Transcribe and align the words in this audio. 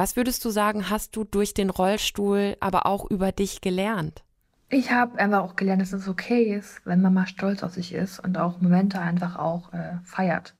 Was 0.00 0.16
würdest 0.16 0.42
du 0.46 0.48
sagen, 0.48 0.88
hast 0.88 1.14
du 1.14 1.24
durch 1.24 1.52
den 1.52 1.68
Rollstuhl 1.68 2.56
aber 2.60 2.86
auch 2.86 3.10
über 3.10 3.32
dich 3.32 3.60
gelernt? 3.60 4.24
Ich 4.70 4.90
habe 4.90 5.18
einfach 5.18 5.42
auch 5.42 5.56
gelernt, 5.56 5.82
dass 5.82 5.92
es 5.92 6.08
okay 6.08 6.54
ist, 6.54 6.80
wenn 6.86 7.02
man 7.02 7.12
mal 7.12 7.26
stolz 7.26 7.62
auf 7.62 7.74
sich 7.74 7.92
ist 7.92 8.18
und 8.18 8.38
auch 8.38 8.62
Momente 8.62 8.98
einfach 8.98 9.36
auch 9.36 9.74
äh, 9.74 9.98
feiert. 10.02 10.54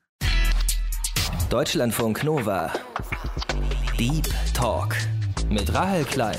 Deutschlandfunk 1.48 2.22
Nova. 2.22 2.70
Deep 3.98 4.28
Talk 4.52 4.94
mit 5.48 5.72
Rahel 5.72 6.04
Klein. 6.04 6.36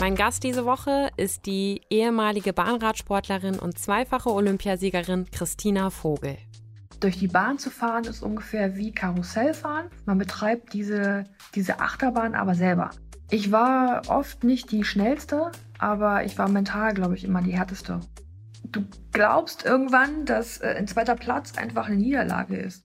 Mein 0.00 0.16
Gast 0.16 0.42
diese 0.42 0.64
Woche 0.64 1.10
ist 1.16 1.46
die 1.46 1.82
ehemalige 1.90 2.52
Bahnradsportlerin 2.52 3.60
und 3.60 3.78
zweifache 3.78 4.30
Olympiasiegerin 4.30 5.30
Christina 5.30 5.90
Vogel. 5.90 6.38
Durch 7.00 7.18
die 7.18 7.28
Bahn 7.28 7.58
zu 7.58 7.70
fahren 7.70 8.04
ist 8.04 8.22
ungefähr 8.22 8.76
wie 8.76 8.92
Karussellfahren. 8.92 9.90
Man 10.06 10.18
betreibt 10.18 10.72
diese, 10.72 11.24
diese 11.54 11.80
Achterbahn 11.80 12.34
aber 12.34 12.54
selber. 12.54 12.90
Ich 13.30 13.52
war 13.52 14.02
oft 14.08 14.44
nicht 14.44 14.70
die 14.70 14.84
schnellste, 14.84 15.50
aber 15.78 16.24
ich 16.24 16.38
war 16.38 16.48
mental, 16.48 16.94
glaube 16.94 17.14
ich, 17.14 17.24
immer 17.24 17.42
die 17.42 17.56
härteste. 17.56 18.00
Du 18.64 18.84
glaubst 19.12 19.64
irgendwann, 19.64 20.24
dass 20.24 20.58
äh, 20.58 20.74
ein 20.78 20.86
zweiter 20.86 21.14
Platz 21.14 21.56
einfach 21.56 21.86
eine 21.86 21.96
Niederlage 21.96 22.56
ist. 22.56 22.84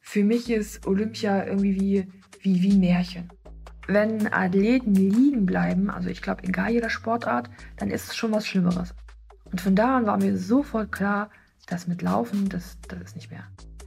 Für 0.00 0.24
mich 0.24 0.50
ist 0.50 0.86
Olympia 0.86 1.46
irgendwie 1.46 1.80
wie, 1.80 2.12
wie, 2.40 2.62
wie 2.62 2.78
Märchen 2.78 3.30
wenn 3.92 4.32
Athleten 4.32 4.94
liegen 4.94 5.46
bleiben, 5.46 5.90
also 5.90 6.08
ich 6.08 6.22
glaube, 6.22 6.44
egal 6.44 6.70
jeder 6.70 6.90
Sportart, 6.90 7.50
dann 7.76 7.90
ist 7.90 8.08
es 8.08 8.16
schon 8.16 8.32
was 8.32 8.46
Schlimmeres. 8.46 8.94
Und 9.44 9.60
von 9.60 9.74
da 9.74 9.98
an 9.98 10.06
war 10.06 10.16
mir 10.16 10.36
sofort 10.36 10.92
klar, 10.92 11.30
dass 11.70 11.86
mit 11.86 12.02
Laufen, 12.02 12.48
das, 12.48 12.78
das 12.88 13.00
ist 13.00 13.16
nicht 13.16 13.30
mehr. 13.30 13.44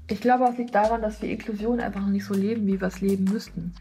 Ich 0.07 0.21
glaube, 0.21 0.45
es 0.51 0.57
liegt 0.57 0.73
daran, 0.75 1.01
dass 1.01 1.21
wir 1.21 1.29
Inklusion 1.29 1.79
einfach 1.79 2.01
noch 2.01 2.09
nicht 2.09 2.25
so 2.25 2.33
leben, 2.33 2.67
wie 2.67 2.79
wir 2.79 2.87
es 2.87 3.01
leben 3.01 3.25
müssten. 3.25 3.73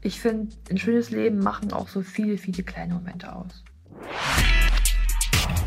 Ich 0.00 0.20
finde, 0.20 0.54
ein 0.70 0.78
schönes 0.78 1.10
Leben 1.10 1.38
machen 1.38 1.72
auch 1.72 1.88
so 1.88 2.02
viele, 2.02 2.36
viele 2.38 2.62
kleine 2.62 2.94
Momente 2.94 3.34
aus. 3.34 3.64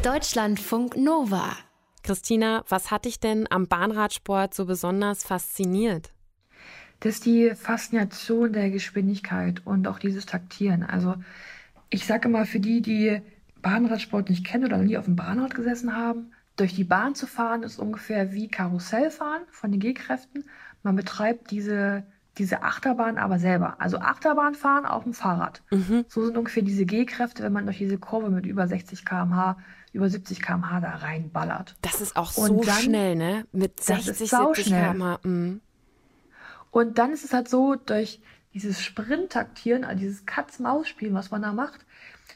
Deutschlandfunk 0.04 0.98
Nova. 0.98 1.56
Christina, 2.04 2.64
was 2.70 2.92
hat 2.92 3.06
dich 3.06 3.20
denn 3.20 3.48
am 3.50 3.68
Bahnradsport 3.68 4.54
so 4.54 4.66
besonders 4.66 5.24
fasziniert? 5.24 6.12
das 7.00 7.16
ist 7.16 7.26
die 7.26 7.52
Faszination 7.56 8.54
der 8.54 8.70
Geschwindigkeit 8.70 9.62
und 9.66 9.88
auch 9.88 10.00
dieses 10.00 10.26
Taktieren. 10.26 10.84
Also 10.84 11.16
ich 11.90 12.06
sage 12.06 12.30
immer, 12.30 12.46
für 12.46 12.60
die, 12.60 12.82
die 12.82 13.22
Bahnradsport 13.62 14.30
nicht 14.30 14.46
kennen 14.46 14.66
oder 14.66 14.78
noch 14.78 14.86
nie 14.86 14.98
auf 14.98 15.06
dem 15.06 15.16
Bahnrad 15.16 15.56
gesessen 15.56 15.96
haben, 15.96 16.32
durch 16.56 16.74
die 16.74 16.84
Bahn 16.84 17.16
zu 17.16 17.28
fahren 17.28 17.64
ist 17.64 17.80
ungefähr 17.80 18.32
wie 18.32 18.48
Karussellfahren 18.48 19.44
von 19.50 19.72
den 19.72 19.80
G-Kräften. 19.80 20.46
Man 20.84 20.96
betreibt 20.96 21.52
diese, 21.52 22.04
diese 22.38 22.64
Achterbahn 22.64 23.18
aber 23.18 23.40
selber. 23.40 23.76
Also 23.80 23.98
Achterbahn 23.98 24.56
fahren 24.56 24.86
auf 24.86 25.04
dem 25.04 25.14
Fahrrad. 25.14 25.64
Mhm. 25.72 26.06
So 26.08 26.26
sind 26.26 26.38
ungefähr 26.38 26.64
diese 26.64 26.86
G-Kräfte, 26.86 27.44
wenn 27.44 27.54
man 27.54 27.66
durch 27.66 27.80
diese 27.80 27.98
Kurve 27.98 28.30
mit 28.30 28.46
über 28.46 28.68
60 28.68 29.06
km/h, 29.06 29.58
über 29.92 30.10
70 30.10 30.42
km/h 30.42 30.80
da 30.80 30.90
reinballert. 30.92 31.76
Das 31.82 32.02
ist 32.02 32.16
auch 32.16 32.32
so 32.32 32.62
dann, 32.62 32.76
schnell, 32.76 33.16
ne? 33.16 33.46
Mit 33.52 33.82
60, 33.82 34.30
70 34.30 34.66
km/h. 34.68 35.20
Mhm. 35.24 35.62
Und 36.72 36.98
dann 36.98 37.12
ist 37.12 37.24
es 37.26 37.34
halt 37.34 37.50
so, 37.50 37.76
durch 37.76 38.22
dieses 38.54 38.82
Sprint-Taktieren, 38.82 39.84
also 39.84 40.00
dieses 40.00 40.26
Katz-Maus-Spielen, 40.26 41.14
was 41.14 41.32
man 41.32 41.42
da 41.42 41.52
macht, 41.52 41.86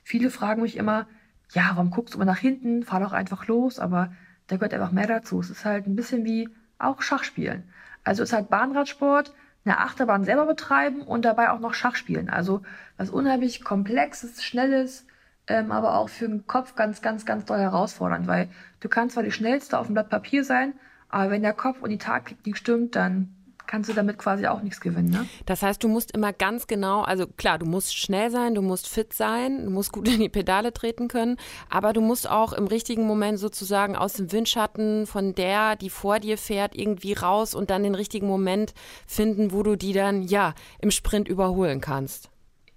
viele 0.03 0.29
fragen 0.29 0.61
mich 0.61 0.75
immer, 0.75 1.07
ja, 1.51 1.71
warum 1.73 1.89
guckst 1.89 2.13
du 2.13 2.17
immer 2.17 2.25
nach 2.25 2.37
hinten? 2.37 2.83
Fahr 2.83 2.99
doch 2.99 3.13
einfach 3.13 3.47
los, 3.47 3.79
aber 3.79 4.11
da 4.47 4.57
gehört 4.57 4.73
einfach 4.73 4.91
mehr 4.91 5.07
dazu. 5.07 5.39
Es 5.39 5.49
ist 5.49 5.65
halt 5.65 5.87
ein 5.87 5.95
bisschen 5.95 6.25
wie 6.25 6.49
auch 6.77 7.01
Schachspielen. 7.01 7.63
Also 8.03 8.23
es 8.23 8.29
ist 8.29 8.33
halt 8.33 8.49
Bahnradsport, 8.49 9.33
eine 9.65 9.79
Achterbahn 9.79 10.23
selber 10.23 10.45
betreiben 10.45 11.01
und 11.01 11.25
dabei 11.25 11.51
auch 11.51 11.59
noch 11.59 11.73
Schach 11.73 11.95
spielen. 11.95 12.29
Also 12.29 12.61
was 12.97 13.09
unheimlich 13.09 13.63
komplexes, 13.63 14.43
schnelles, 14.43 15.05
ähm, 15.47 15.71
aber 15.71 15.95
auch 15.95 16.09
für 16.09 16.27
den 16.27 16.47
Kopf 16.47 16.75
ganz, 16.75 17.01
ganz, 17.01 17.25
ganz 17.25 17.45
doll 17.45 17.59
herausfordernd, 17.59 18.27
weil 18.27 18.49
du 18.79 18.89
kannst 18.89 19.13
zwar 19.13 19.23
die 19.23 19.31
schnellste 19.31 19.77
auf 19.77 19.87
dem 19.87 19.95
Blatt 19.95 20.09
Papier 20.09 20.43
sein, 20.43 20.73
aber 21.09 21.31
wenn 21.31 21.41
der 21.41 21.53
Kopf 21.53 21.81
und 21.81 21.89
die 21.89 21.97
Taktik 21.97 22.45
nicht 22.45 22.57
stimmt, 22.57 22.95
dann 22.95 23.35
kannst 23.69 23.87
du 23.87 23.93
damit 23.93 24.17
quasi 24.17 24.47
auch 24.47 24.63
nichts 24.63 24.81
gewinnen. 24.81 25.11
Ne? 25.11 25.27
Das 25.45 25.61
heißt, 25.61 25.83
du 25.83 25.87
musst 25.87 26.11
immer 26.11 26.33
ganz 26.33 26.65
genau, 26.65 27.01
also 27.01 27.27
klar, 27.27 27.59
du 27.59 27.67
musst 27.67 27.95
schnell 27.95 28.31
sein, 28.31 28.55
du 28.55 28.63
musst 28.63 28.89
fit 28.89 29.13
sein, 29.13 29.65
du 29.65 29.69
musst 29.69 29.91
gut 29.91 30.07
in 30.13 30.19
die 30.19 30.27
Pedale 30.27 30.73
treten 30.73 31.07
können, 31.07 31.37
aber 31.69 31.93
du 31.93 32.01
musst 32.01 32.27
auch 32.27 32.51
im 32.53 32.65
richtigen 32.65 33.05
Moment 33.05 33.37
sozusagen 33.37 33.95
aus 33.95 34.13
dem 34.13 34.31
Windschatten 34.31 35.05
von 35.05 35.35
der, 35.35 35.75
die 35.75 35.91
vor 35.91 36.19
dir 36.19 36.39
fährt, 36.39 36.75
irgendwie 36.75 37.13
raus 37.13 37.53
und 37.53 37.69
dann 37.69 37.83
den 37.83 37.93
richtigen 37.93 38.25
Moment 38.25 38.73
finden, 39.05 39.51
wo 39.51 39.61
du 39.61 39.75
die 39.75 39.93
dann 39.93 40.23
ja 40.23 40.55
im 40.81 40.89
Sprint 40.89 41.27
überholen 41.27 41.79
kannst. 41.79 42.31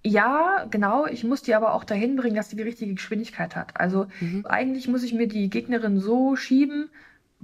Ja, 0.04 0.66
genau. 0.70 1.06
Ich 1.06 1.24
muss 1.24 1.40
die 1.40 1.54
aber 1.54 1.72
auch 1.72 1.84
dahin 1.84 2.16
bringen, 2.16 2.36
dass 2.36 2.50
sie 2.50 2.56
die 2.56 2.62
richtige 2.64 2.92
Geschwindigkeit 2.92 3.56
hat. 3.56 3.80
Also 3.80 4.08
mhm. 4.20 4.44
eigentlich 4.44 4.88
muss 4.88 5.04
ich 5.04 5.14
mir 5.14 5.28
die 5.28 5.48
Gegnerin 5.48 6.00
so 6.00 6.36
schieben, 6.36 6.90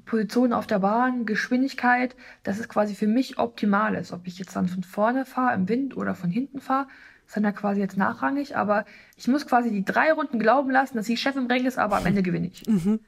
Position 0.04 0.52
auf 0.52 0.66
der 0.66 0.78
Bahn, 0.78 1.26
Geschwindigkeit, 1.26 2.16
dass 2.42 2.58
es 2.58 2.68
quasi 2.68 2.94
für 2.94 3.06
mich 3.06 3.38
optimal 3.38 3.94
ist. 3.94 4.12
Ob 4.12 4.26
ich 4.26 4.38
jetzt 4.38 4.54
dann 4.56 4.68
von 4.68 4.82
vorne 4.82 5.24
fahre 5.24 5.54
im 5.54 5.68
Wind 5.68 5.96
oder 5.96 6.14
von 6.14 6.30
hinten 6.30 6.60
fahre, 6.60 6.88
ist 7.26 7.36
dann 7.36 7.44
ja 7.44 7.52
quasi 7.52 7.80
jetzt 7.80 7.96
nachrangig. 7.96 8.56
Aber 8.56 8.84
ich 9.16 9.28
muss 9.28 9.46
quasi 9.46 9.70
die 9.70 9.84
drei 9.84 10.12
Runden 10.12 10.38
glauben 10.38 10.70
lassen, 10.70 10.96
dass 10.96 11.08
ich 11.08 11.20
Chef 11.20 11.36
im 11.36 11.46
Ring 11.46 11.66
ist, 11.66 11.78
aber 11.78 11.96
am 11.96 12.06
Ende 12.06 12.22
gewinne 12.22 12.48
ich. 12.48 12.66
Mhm. 12.66 13.00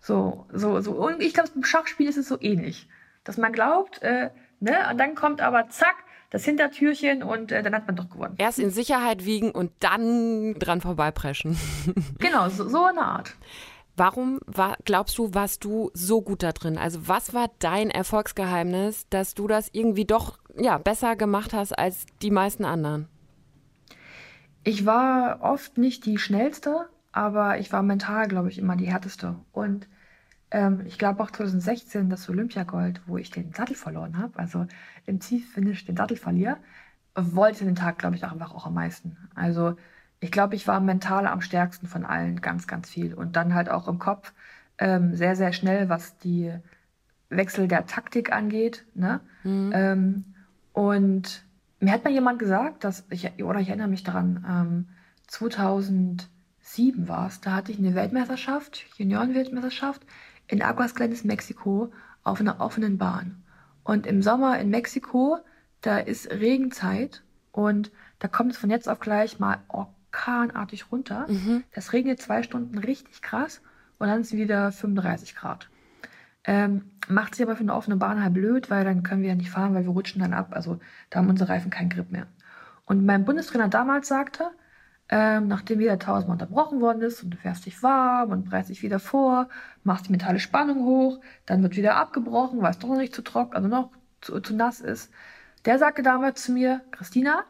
So, 0.00 0.46
so, 0.52 0.80
so. 0.80 0.92
Und 0.92 1.22
ich 1.22 1.34
glaube, 1.34 1.50
beim 1.54 1.64
Schachspiel 1.64 2.08
ist 2.08 2.18
es 2.18 2.28
so 2.28 2.38
ähnlich. 2.40 2.88
Dass 3.24 3.36
man 3.36 3.52
glaubt, 3.52 4.02
äh, 4.02 4.30
ne, 4.60 4.76
und 4.90 4.98
dann 4.98 5.14
kommt 5.14 5.40
aber 5.40 5.68
zack, 5.68 5.96
das 6.30 6.44
Hintertürchen 6.44 7.22
und 7.22 7.52
äh, 7.52 7.62
dann 7.62 7.74
hat 7.74 7.86
man 7.86 7.96
doch 7.96 8.08
gewonnen. 8.08 8.36
Erst 8.38 8.60
in 8.60 8.70
Sicherheit 8.70 9.24
wiegen 9.24 9.50
und 9.50 9.72
dann 9.80 10.54
dran 10.54 10.80
vorbeipreschen. 10.80 11.58
genau, 12.18 12.48
so, 12.48 12.68
so 12.68 12.84
eine 12.84 13.02
Art. 13.02 13.34
Warum 14.00 14.40
war, 14.46 14.78
glaubst 14.86 15.18
du, 15.18 15.34
warst 15.34 15.62
du 15.62 15.90
so 15.92 16.22
gut 16.22 16.42
da 16.42 16.52
drin? 16.52 16.78
Also 16.78 17.06
was 17.06 17.34
war 17.34 17.50
dein 17.58 17.90
Erfolgsgeheimnis, 17.90 19.06
dass 19.10 19.34
du 19.34 19.46
das 19.46 19.68
irgendwie 19.74 20.06
doch 20.06 20.38
ja, 20.56 20.78
besser 20.78 21.16
gemacht 21.16 21.52
hast 21.52 21.78
als 21.78 22.06
die 22.22 22.30
meisten 22.30 22.64
anderen? 22.64 23.08
Ich 24.64 24.86
war 24.86 25.42
oft 25.42 25.76
nicht 25.76 26.06
die 26.06 26.16
schnellste, 26.16 26.88
aber 27.12 27.58
ich 27.58 27.74
war 27.74 27.82
mental, 27.82 28.26
glaube 28.26 28.48
ich, 28.48 28.56
immer 28.56 28.74
die 28.74 28.90
härteste. 28.90 29.34
Und 29.52 29.86
ähm, 30.50 30.80
ich 30.86 30.98
glaube 30.98 31.22
auch 31.22 31.30
2016 31.30 32.08
das 32.08 32.26
Olympiagold, 32.30 33.02
wo 33.06 33.18
ich 33.18 33.30
den 33.30 33.52
Sattel 33.52 33.76
verloren 33.76 34.16
habe, 34.16 34.38
also 34.38 34.66
im 35.04 35.20
Zielfinish 35.20 35.84
den 35.84 35.98
Sattel 35.98 36.16
verliere, 36.16 36.56
wollte 37.14 37.66
den 37.66 37.76
Tag, 37.76 37.98
glaube 37.98 38.16
ich, 38.16 38.24
auch 38.24 38.32
einfach 38.32 38.54
auch 38.54 38.64
am 38.64 38.72
meisten. 38.72 39.18
Also 39.34 39.76
ich 40.20 40.30
glaube, 40.30 40.54
ich 40.54 40.68
war 40.68 40.80
mental 40.80 41.26
am 41.26 41.40
stärksten 41.40 41.86
von 41.86 42.04
allen, 42.04 42.40
ganz, 42.40 42.66
ganz 42.66 42.90
viel. 42.90 43.14
Und 43.14 43.36
dann 43.36 43.54
halt 43.54 43.70
auch 43.70 43.88
im 43.88 43.98
Kopf 43.98 44.32
ähm, 44.78 45.16
sehr, 45.16 45.34
sehr 45.34 45.52
schnell, 45.52 45.88
was 45.88 46.18
die 46.18 46.52
Wechsel 47.30 47.68
der 47.68 47.86
Taktik 47.86 48.32
angeht. 48.32 48.84
Ne? 48.94 49.20
Mhm. 49.44 49.72
Ähm, 49.74 50.24
und 50.72 51.44
mir 51.80 51.92
hat 51.92 52.04
mal 52.04 52.12
jemand 52.12 52.38
gesagt, 52.38 52.84
dass 52.84 53.06
ich, 53.08 53.42
oder 53.42 53.60
ich 53.60 53.68
erinnere 53.68 53.88
mich 53.88 54.04
daran, 54.04 54.44
ähm, 54.46 54.88
2007 55.28 57.08
war 57.08 57.28
es, 57.28 57.40
da 57.40 57.52
hatte 57.52 57.72
ich 57.72 57.78
eine 57.78 57.94
Weltmeisterschaft, 57.94 58.84
Juniorenweltmeisterschaft 58.98 60.02
in 60.48 60.60
Aguascalientes, 60.60 61.24
Mexiko, 61.24 61.92
auf 62.22 62.40
einer 62.40 62.60
offenen 62.60 62.98
Bahn. 62.98 63.42
Und 63.84 64.06
im 64.06 64.20
Sommer 64.20 64.58
in 64.58 64.68
Mexiko, 64.68 65.38
da 65.80 65.98
ist 65.98 66.30
Regenzeit 66.30 67.22
und 67.52 67.90
da 68.18 68.28
kommt 68.28 68.52
es 68.52 68.58
von 68.58 68.68
jetzt 68.68 68.88
auf 68.88 69.00
gleich 69.00 69.38
mal 69.38 69.58
orkanartig 70.10 70.90
runter. 70.90 71.26
Mhm. 71.28 71.64
Das 71.72 71.92
regnet 71.92 72.20
zwei 72.20 72.42
Stunden 72.42 72.78
richtig 72.78 73.22
krass 73.22 73.62
und 73.98 74.08
dann 74.08 74.20
ist 74.20 74.32
wieder 74.32 74.72
35 74.72 75.36
Grad. 75.36 75.68
Ähm, 76.44 76.90
macht 77.08 77.34
sich 77.34 77.44
aber 77.44 77.56
für 77.56 77.62
eine 77.62 77.74
offene 77.74 77.96
Bahn 77.96 78.22
halt 78.22 78.34
blöd, 78.34 78.70
weil 78.70 78.84
dann 78.84 79.02
können 79.02 79.22
wir 79.22 79.28
ja 79.28 79.34
nicht 79.34 79.50
fahren, 79.50 79.74
weil 79.74 79.84
wir 79.84 79.90
rutschen 79.90 80.20
dann 80.22 80.32
ab. 80.32 80.48
Also 80.52 80.80
da 81.10 81.18
haben 81.18 81.28
unsere 81.28 81.50
Reifen 81.50 81.70
keinen 81.70 81.90
Grip 81.90 82.10
mehr. 82.10 82.26
Und 82.86 83.04
mein 83.04 83.24
Bundestrainer 83.24 83.68
damals 83.68 84.08
sagte, 84.08 84.50
ähm, 85.10 85.48
nachdem 85.48 85.80
wieder 85.80 85.98
tausendmal 85.98 86.36
unterbrochen 86.36 86.80
worden 86.80 87.02
ist 87.02 87.22
und 87.22 87.30
du 87.30 87.36
fährst 87.36 87.66
dich 87.66 87.82
warm 87.82 88.30
und 88.30 88.48
breitest 88.48 88.70
dich 88.70 88.82
wieder 88.82 89.00
vor, 89.00 89.48
machst 89.82 90.06
die 90.06 90.12
mentale 90.12 90.38
Spannung 90.38 90.84
hoch, 90.84 91.20
dann 91.46 91.62
wird 91.62 91.76
wieder 91.76 91.96
abgebrochen, 91.96 92.62
weil 92.62 92.70
es 92.70 92.78
doch 92.78 92.88
noch 92.88 92.96
nicht 92.96 93.14
zu 93.14 93.22
trocken, 93.22 93.54
also 93.54 93.68
noch 93.68 93.90
zu, 94.20 94.40
zu 94.40 94.54
nass 94.54 94.80
ist. 94.80 95.12
Der 95.66 95.78
sagte 95.78 96.02
damals 96.02 96.42
zu 96.42 96.52
mir, 96.52 96.80
Christina, 96.90 97.44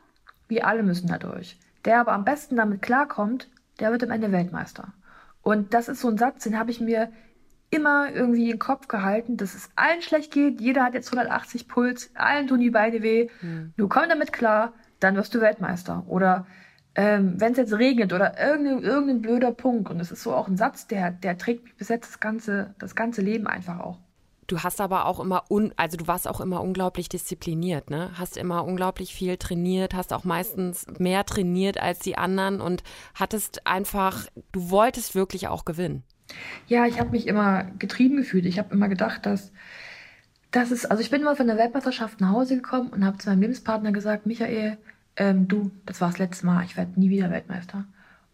wir 0.48 0.66
alle 0.66 0.82
müssen 0.82 1.06
da 1.06 1.18
durch. 1.18 1.59
Der 1.84 2.00
aber 2.00 2.12
am 2.12 2.24
besten 2.24 2.56
damit 2.56 2.82
klarkommt, 2.82 3.48
der 3.78 3.90
wird 3.90 4.04
am 4.04 4.10
Ende 4.10 4.32
Weltmeister. 4.32 4.92
Und 5.42 5.72
das 5.74 5.88
ist 5.88 6.00
so 6.00 6.08
ein 6.08 6.18
Satz, 6.18 6.44
den 6.44 6.58
habe 6.58 6.70
ich 6.70 6.80
mir 6.80 7.10
immer 7.70 8.10
irgendwie 8.12 8.44
in 8.44 8.56
den 8.56 8.58
Kopf 8.58 8.88
gehalten, 8.88 9.36
dass 9.36 9.54
es 9.54 9.70
allen 9.76 10.02
schlecht 10.02 10.32
geht, 10.32 10.60
jeder 10.60 10.84
hat 10.84 10.94
jetzt 10.94 11.08
180 11.08 11.68
Puls, 11.68 12.10
allen 12.14 12.48
tun 12.48 12.60
die 12.60 12.70
Beine 12.70 13.02
weh, 13.02 13.28
mhm. 13.40 13.72
du 13.76 13.88
komm 13.88 14.08
damit 14.08 14.32
klar, 14.32 14.72
dann 14.98 15.16
wirst 15.16 15.34
du 15.34 15.40
Weltmeister. 15.40 16.04
Oder 16.08 16.46
ähm, 16.96 17.40
wenn 17.40 17.52
es 17.52 17.58
jetzt 17.58 17.72
regnet 17.72 18.12
oder 18.12 18.38
irgendein, 18.38 18.82
irgendein 18.82 19.22
blöder 19.22 19.52
Punkt, 19.52 19.88
und 19.88 19.98
das 19.98 20.10
ist 20.10 20.22
so 20.22 20.34
auch 20.34 20.48
ein 20.48 20.56
Satz, 20.56 20.88
der, 20.88 21.12
der 21.12 21.38
trägt 21.38 21.64
mich 21.64 21.76
bis 21.76 21.88
jetzt 21.88 22.08
das 22.08 22.20
ganze, 22.20 22.74
das 22.78 22.96
ganze 22.96 23.22
Leben 23.22 23.46
einfach 23.46 23.78
auch. 23.78 23.98
Du 24.50 24.64
hast 24.64 24.80
aber 24.80 25.06
auch 25.06 25.20
immer, 25.20 25.44
un, 25.48 25.72
also 25.76 25.96
du 25.96 26.08
warst 26.08 26.26
auch 26.26 26.40
immer 26.40 26.60
unglaublich 26.60 27.08
diszipliniert, 27.08 27.88
ne? 27.88 28.10
Hast 28.14 28.36
immer 28.36 28.64
unglaublich 28.64 29.14
viel 29.14 29.36
trainiert, 29.36 29.94
hast 29.94 30.12
auch 30.12 30.24
meistens 30.24 30.86
mehr 30.98 31.24
trainiert 31.24 31.80
als 31.80 32.00
die 32.00 32.18
anderen 32.18 32.60
und 32.60 32.82
hattest 33.14 33.64
einfach, 33.68 34.26
du 34.50 34.70
wolltest 34.70 35.14
wirklich 35.14 35.46
auch 35.46 35.64
gewinnen. 35.64 36.02
Ja, 36.66 36.84
ich 36.84 36.98
habe 36.98 37.10
mich 37.10 37.28
immer 37.28 37.62
getrieben 37.78 38.16
gefühlt. 38.16 38.44
Ich 38.44 38.58
habe 38.58 38.74
immer 38.74 38.88
gedacht, 38.88 39.24
dass 39.24 39.52
das 40.50 40.72
ist, 40.72 40.86
also 40.86 41.00
ich 41.00 41.10
bin 41.10 41.22
mal 41.22 41.36
von 41.36 41.46
der 41.46 41.56
Weltmeisterschaft 41.56 42.20
nach 42.20 42.30
Hause 42.30 42.56
gekommen 42.56 42.88
und 42.88 43.04
habe 43.04 43.18
zu 43.18 43.28
meinem 43.28 43.42
Lebenspartner 43.42 43.92
gesagt, 43.92 44.26
Michael, 44.26 44.78
ähm, 45.14 45.46
du, 45.46 45.70
das 45.86 46.00
war 46.00 46.08
das 46.08 46.18
letzte 46.18 46.46
Mal, 46.46 46.64
ich 46.64 46.76
werde 46.76 46.98
nie 46.98 47.10
wieder 47.10 47.30
Weltmeister. 47.30 47.84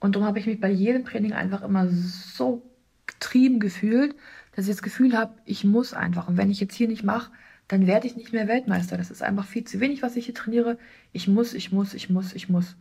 Und 0.00 0.16
darum 0.16 0.26
habe 0.26 0.38
ich 0.38 0.46
mich 0.46 0.62
bei 0.62 0.70
jedem 0.70 1.04
Training 1.04 1.34
einfach 1.34 1.60
immer 1.60 1.88
so 1.88 2.62
getrieben 3.06 3.60
gefühlt, 3.60 4.14
dass 4.56 4.64
ich 4.66 4.72
das 4.72 4.82
Gefühl 4.82 5.16
habe, 5.16 5.34
ich 5.44 5.64
muss 5.64 5.92
einfach. 5.92 6.28
Und 6.28 6.38
wenn 6.38 6.50
ich 6.50 6.60
jetzt 6.60 6.74
hier 6.74 6.88
nicht 6.88 7.04
mache, 7.04 7.30
dann 7.68 7.86
werde 7.86 8.06
ich 8.06 8.16
nicht 8.16 8.32
mehr 8.32 8.48
Weltmeister. 8.48 8.96
Das 8.96 9.10
ist 9.10 9.22
einfach 9.22 9.44
viel 9.44 9.64
zu 9.64 9.80
wenig, 9.80 10.02
was 10.02 10.16
ich 10.16 10.24
hier 10.24 10.34
trainiere. 10.34 10.78
Ich 11.12 11.28
muss, 11.28 11.52
ich 11.52 11.72
muss, 11.72 11.94
ich 11.94 12.08
muss, 12.08 12.32
ich 12.32 12.48
muss. 12.48 12.76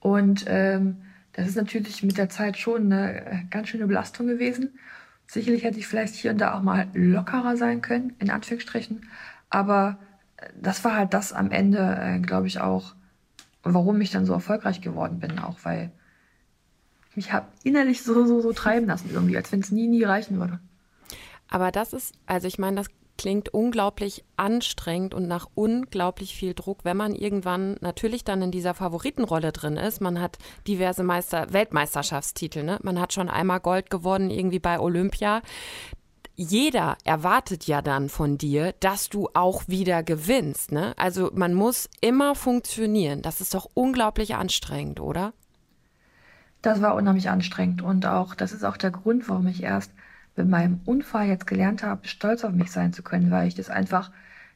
Und 0.00 0.44
ähm, 0.48 0.96
das 1.32 1.46
ist 1.46 1.56
natürlich 1.56 2.02
mit 2.02 2.18
der 2.18 2.28
Zeit 2.28 2.58
schon 2.58 2.92
eine 2.92 3.26
äh, 3.26 3.36
ganz 3.48 3.68
schöne 3.68 3.86
Belastung 3.86 4.26
gewesen. 4.26 4.70
Sicherlich 5.26 5.62
hätte 5.62 5.78
ich 5.78 5.86
vielleicht 5.86 6.16
hier 6.16 6.32
und 6.32 6.38
da 6.38 6.54
auch 6.54 6.62
mal 6.62 6.88
lockerer 6.94 7.56
sein 7.56 7.80
können, 7.80 8.14
in 8.18 8.30
Anführungsstrichen. 8.30 9.06
Aber 9.50 9.98
äh, 10.38 10.48
das 10.60 10.84
war 10.84 10.96
halt 10.96 11.14
das 11.14 11.32
am 11.32 11.52
Ende, 11.52 11.96
äh, 12.00 12.18
glaube 12.18 12.48
ich, 12.48 12.60
auch, 12.60 12.94
warum 13.62 14.00
ich 14.00 14.10
dann 14.10 14.26
so 14.26 14.32
erfolgreich 14.32 14.80
geworden 14.80 15.20
bin. 15.20 15.38
Auch 15.38 15.58
weil 15.62 15.92
ich 17.10 17.16
mich 17.16 17.32
habe 17.32 17.46
innerlich 17.62 18.02
so, 18.02 18.26
so, 18.26 18.40
so 18.40 18.52
treiben 18.52 18.86
lassen 18.86 19.10
irgendwie, 19.12 19.36
als 19.36 19.52
wenn 19.52 19.60
es 19.60 19.70
nie, 19.70 19.86
nie 19.86 20.02
reichen 20.02 20.40
würde. 20.40 20.58
Aber 21.50 21.72
das 21.72 21.92
ist, 21.92 22.14
also 22.26 22.46
ich 22.46 22.58
meine, 22.58 22.76
das 22.76 22.86
klingt 23.20 23.52
unglaublich 23.52 24.24
anstrengend 24.38 25.12
und 25.12 25.28
nach 25.28 25.46
unglaublich 25.54 26.34
viel 26.34 26.54
Druck, 26.54 26.86
wenn 26.86 26.96
man 26.96 27.14
irgendwann 27.14 27.76
natürlich 27.82 28.24
dann 28.24 28.40
in 28.40 28.50
dieser 28.50 28.72
Favoritenrolle 28.72 29.52
drin 29.52 29.76
ist. 29.76 30.00
Man 30.00 30.18
hat 30.22 30.38
diverse 30.66 31.02
Meister 31.02 31.52
Weltmeisterschaftstitel, 31.52 32.62
ne? 32.62 32.78
Man 32.82 32.98
hat 32.98 33.12
schon 33.12 33.28
einmal 33.28 33.60
Gold 33.60 33.90
gewonnen 33.90 34.30
irgendwie 34.30 34.58
bei 34.58 34.80
Olympia. 34.80 35.42
Jeder 36.34 36.96
erwartet 37.04 37.66
ja 37.66 37.82
dann 37.82 38.08
von 38.08 38.38
dir, 38.38 38.72
dass 38.80 39.10
du 39.10 39.28
auch 39.34 39.64
wieder 39.68 40.02
gewinnst, 40.02 40.72
ne? 40.72 40.94
Also 40.96 41.30
man 41.34 41.52
muss 41.52 41.90
immer 42.00 42.34
funktionieren. 42.34 43.20
Das 43.20 43.42
ist 43.42 43.52
doch 43.52 43.68
unglaublich 43.74 44.34
anstrengend, 44.34 44.98
oder? 44.98 45.34
Das 46.62 46.80
war 46.80 46.94
unheimlich 46.94 47.28
anstrengend 47.28 47.82
und 47.82 48.06
auch 48.06 48.34
das 48.34 48.52
ist 48.52 48.64
auch 48.64 48.78
der 48.78 48.92
Grund, 48.92 49.28
warum 49.28 49.46
ich 49.46 49.62
erst 49.62 49.92
mit 50.40 50.48
meinem 50.48 50.80
Unfall 50.84 51.28
jetzt 51.28 51.46
gelernt 51.46 51.82
habe, 51.82 52.06
stolz 52.08 52.44
auf 52.44 52.52
mich 52.52 52.70
sein 52.70 52.92
zu 52.92 53.02
können, 53.02 53.30
weil 53.30 53.48
ich 53.48 53.54
das 53.54 53.70
einfach 53.70 54.10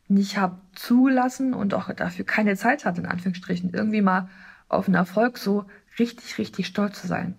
nicht 0.09 0.37
habe 0.37 0.59
zugelassen 0.75 1.55
und 1.55 1.75
auch 1.75 1.93
dafür 1.93 2.25
keine 2.25 2.57
Zeit 2.57 2.85
hatte, 2.85 3.01
in 3.01 3.07
Anführungsstrichen, 3.07 3.73
irgendwie 3.73 4.03
mal 4.03 4.29
auf 4.69 4.87
einen 4.87 4.97
Erfolg 4.97 5.39
so 5.39 5.65
richtig, 5.99 6.39
richtig 6.39 6.67
stolz 6.67 7.01
zu 7.01 7.07
sein. 7.07 7.37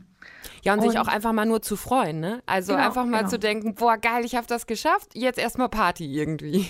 Ja, 0.63 0.73
und, 0.73 0.79
und 0.79 0.89
sich 0.89 0.99
auch 0.99 1.07
einfach 1.07 1.33
mal 1.33 1.45
nur 1.45 1.61
zu 1.61 1.75
freuen, 1.75 2.19
ne? 2.19 2.41
Also 2.45 2.73
genau, 2.73 2.85
einfach 2.85 3.05
mal 3.05 3.19
genau. 3.19 3.29
zu 3.29 3.39
denken, 3.39 3.75
boah, 3.75 3.97
geil, 3.97 4.25
ich 4.25 4.35
habe 4.35 4.47
das 4.47 4.65
geschafft, 4.67 5.11
jetzt 5.13 5.37
erstmal 5.37 5.69
Party 5.69 6.05
irgendwie. 6.05 6.67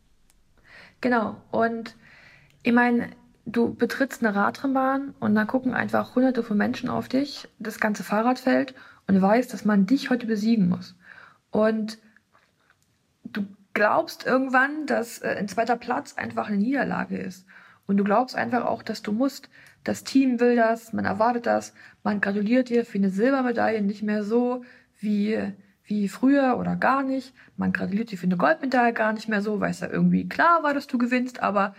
genau, 1.00 1.36
und 1.50 1.96
ich 2.62 2.72
meine, 2.72 3.10
du 3.46 3.74
betrittst 3.74 4.24
eine 4.24 4.34
Radrennbahn 4.34 5.14
und 5.18 5.34
dann 5.34 5.46
gucken 5.46 5.72
einfach 5.72 6.14
hunderte 6.14 6.42
von 6.42 6.56
Menschen 6.56 6.90
auf 6.90 7.08
dich, 7.08 7.48
das 7.58 7.80
ganze 7.80 8.04
Fahrradfeld 8.04 8.74
und 9.10 9.20
weißt, 9.20 9.52
dass 9.52 9.64
man 9.64 9.86
dich 9.86 10.08
heute 10.08 10.26
besiegen 10.26 10.68
muss. 10.68 10.94
Und 11.50 11.98
du 13.24 13.44
glaubst 13.74 14.24
irgendwann, 14.24 14.86
dass 14.86 15.18
äh, 15.18 15.34
ein 15.36 15.48
zweiter 15.48 15.76
Platz 15.76 16.14
einfach 16.16 16.46
eine 16.46 16.58
Niederlage 16.58 17.18
ist. 17.18 17.44
Und 17.88 17.96
du 17.96 18.04
glaubst 18.04 18.36
einfach 18.36 18.64
auch, 18.64 18.84
dass 18.84 19.02
du 19.02 19.10
musst. 19.10 19.50
Das 19.82 20.04
Team 20.04 20.38
will 20.38 20.54
das, 20.54 20.92
man 20.92 21.06
erwartet 21.06 21.46
das, 21.46 21.74
man 22.04 22.20
gratuliert 22.20 22.68
dir 22.68 22.84
für 22.84 22.98
eine 22.98 23.10
Silbermedaille 23.10 23.82
nicht 23.82 24.04
mehr 24.04 24.22
so 24.22 24.62
wie, 25.00 25.54
wie 25.82 26.06
früher 26.06 26.56
oder 26.56 26.76
gar 26.76 27.02
nicht. 27.02 27.34
Man 27.56 27.72
gratuliert 27.72 28.12
dir 28.12 28.18
für 28.18 28.26
eine 28.26 28.36
Goldmedaille 28.36 28.92
gar 28.92 29.12
nicht 29.12 29.28
mehr 29.28 29.42
so, 29.42 29.58
weil 29.58 29.72
es 29.72 29.80
ja 29.80 29.88
irgendwie 29.88 30.28
klar 30.28 30.62
war, 30.62 30.72
dass 30.72 30.86
du 30.86 30.98
gewinnst, 30.98 31.42
aber 31.42 31.74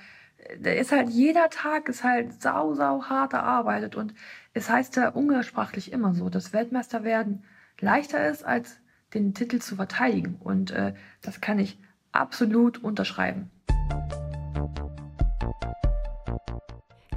da 0.59 0.71
ist 0.71 0.91
halt 0.91 1.09
jeder 1.09 1.49
Tag 1.49 1.89
ist 1.89 2.03
halt 2.03 2.41
sau, 2.41 2.73
sau 2.73 3.03
hart 3.03 3.33
erarbeitet 3.33 3.95
und 3.95 4.13
es 4.53 4.69
heißt 4.69 4.95
ja 4.95 5.09
umgangssprachlich 5.09 5.91
immer 5.91 6.13
so, 6.13 6.29
dass 6.29 6.53
Weltmeister 6.53 7.03
werden 7.03 7.43
leichter 7.79 8.27
ist, 8.27 8.43
als 8.43 8.77
den 9.13 9.33
Titel 9.33 9.59
zu 9.59 9.75
verteidigen. 9.75 10.37
Und 10.39 10.71
äh, 10.71 10.93
das 11.21 11.41
kann 11.41 11.59
ich 11.59 11.77
absolut 12.11 12.83
unterschreiben. 12.83 13.49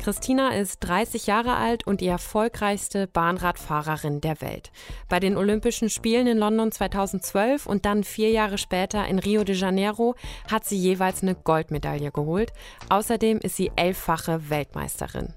Christina 0.05 0.51
ist 0.51 0.81
30 0.81 1.27
Jahre 1.27 1.57
alt 1.57 1.87
und 1.87 2.03
die 2.03 2.09
erfolgreichste 2.09 3.07
Bahnradfahrerin 3.07 4.21
der 4.21 4.43
Welt. 4.43 4.71
Bei 5.09 5.19
den 5.19 5.35
Olympischen 5.35 5.89
Spielen 5.89 6.27
in 6.27 6.37
London 6.37 6.71
2012 6.71 7.65
und 7.65 7.87
dann 7.87 8.05
vier 8.05 8.31
Jahre 8.31 8.59
später 8.59 9.07
in 9.07 9.19
Rio 9.19 9.45
de 9.45 9.57
Janeiro 9.57 10.15
hat 10.53 10.67
sie 10.67 10.77
jeweils 10.77 11.23
eine 11.23 11.35
Goldmedaille 11.35 12.13
geholt. 12.13 12.53
Außerdem 12.91 13.39
ist 13.39 13.57
sie 13.57 13.73
elffache 13.77 14.51
Weltmeisterin. 14.51 15.33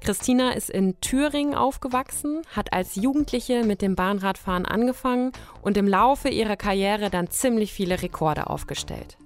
Christina 0.00 0.52
ist 0.52 0.70
in 0.70 0.98
Thüringen 1.02 1.54
aufgewachsen, 1.54 2.40
hat 2.56 2.72
als 2.72 2.94
Jugendliche 2.94 3.64
mit 3.64 3.82
dem 3.82 3.96
Bahnradfahren 3.96 4.64
angefangen 4.64 5.32
und 5.60 5.76
im 5.76 5.86
Laufe 5.86 6.30
ihrer 6.30 6.56
Karriere 6.56 7.10
dann 7.10 7.28
ziemlich 7.28 7.74
viele 7.74 8.00
Rekorde 8.00 8.48
aufgestellt. 8.48 9.18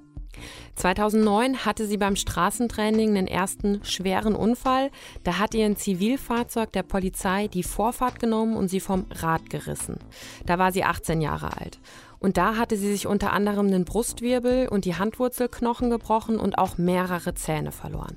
2009 0.76 1.64
hatte 1.64 1.86
sie 1.86 1.96
beim 1.96 2.16
Straßentraining 2.16 3.14
den 3.14 3.26
ersten 3.26 3.84
schweren 3.84 4.34
Unfall. 4.34 4.90
Da 5.22 5.38
hat 5.38 5.54
ihr 5.54 5.66
ein 5.66 5.76
Zivilfahrzeug 5.76 6.72
der 6.72 6.82
Polizei 6.82 7.48
die 7.48 7.62
Vorfahrt 7.62 8.18
genommen 8.18 8.56
und 8.56 8.68
sie 8.68 8.80
vom 8.80 9.06
Rad 9.10 9.50
gerissen. 9.50 9.98
Da 10.46 10.58
war 10.58 10.72
sie 10.72 10.84
18 10.84 11.20
Jahre 11.20 11.56
alt. 11.56 11.80
Und 12.18 12.38
da 12.38 12.56
hatte 12.56 12.78
sie 12.78 12.90
sich 12.90 13.06
unter 13.06 13.34
anderem 13.34 13.70
den 13.70 13.84
Brustwirbel 13.84 14.68
und 14.68 14.86
die 14.86 14.94
Handwurzelknochen 14.94 15.90
gebrochen 15.90 16.38
und 16.38 16.56
auch 16.56 16.78
mehrere 16.78 17.34
Zähne 17.34 17.70
verloren. 17.70 18.16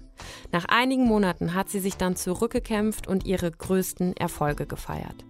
Nach 0.53 0.63
einigen 0.65 1.03
Monaten 1.03 1.53
hat 1.53 1.69
sie 1.69 1.81
sich 1.81 1.97
dann 1.97 2.15
zurückgekämpft 2.15 3.07
und 3.07 3.25
ihre 3.25 3.51
größten 3.51 4.15
Erfolge 4.15 4.65
gefeiert. 4.65 5.25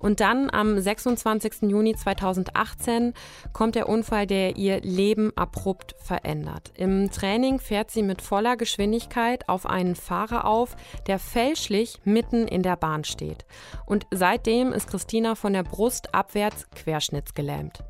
Und 0.00 0.20
dann 0.20 0.50
am 0.50 0.80
26. 0.80 1.70
Juni 1.70 1.94
2018 1.94 3.12
kommt 3.52 3.74
der 3.74 3.88
Unfall, 3.88 4.26
der 4.26 4.56
ihr 4.56 4.80
Leben 4.80 5.30
abrupt 5.36 5.94
verändert. 6.02 6.72
Im 6.74 7.10
Training 7.10 7.60
fährt 7.60 7.90
sie 7.90 8.02
mit 8.02 8.22
voller 8.22 8.56
Geschwindigkeit 8.56 9.48
auf 9.48 9.66
einen 9.66 9.94
Fahrer 9.94 10.46
auf, 10.46 10.74
der 11.06 11.18
fälschlich 11.18 12.00
mitten 12.04 12.48
in 12.48 12.62
der 12.62 12.76
Bahn 12.76 13.04
steht. 13.04 13.44
Und 13.84 14.06
seitdem 14.10 14.72
ist 14.72 14.88
Christina 14.88 15.34
von 15.34 15.52
der 15.52 15.64
Brust 15.64 16.14
abwärts 16.14 16.68
querschnittsgelähmt. 16.70 17.84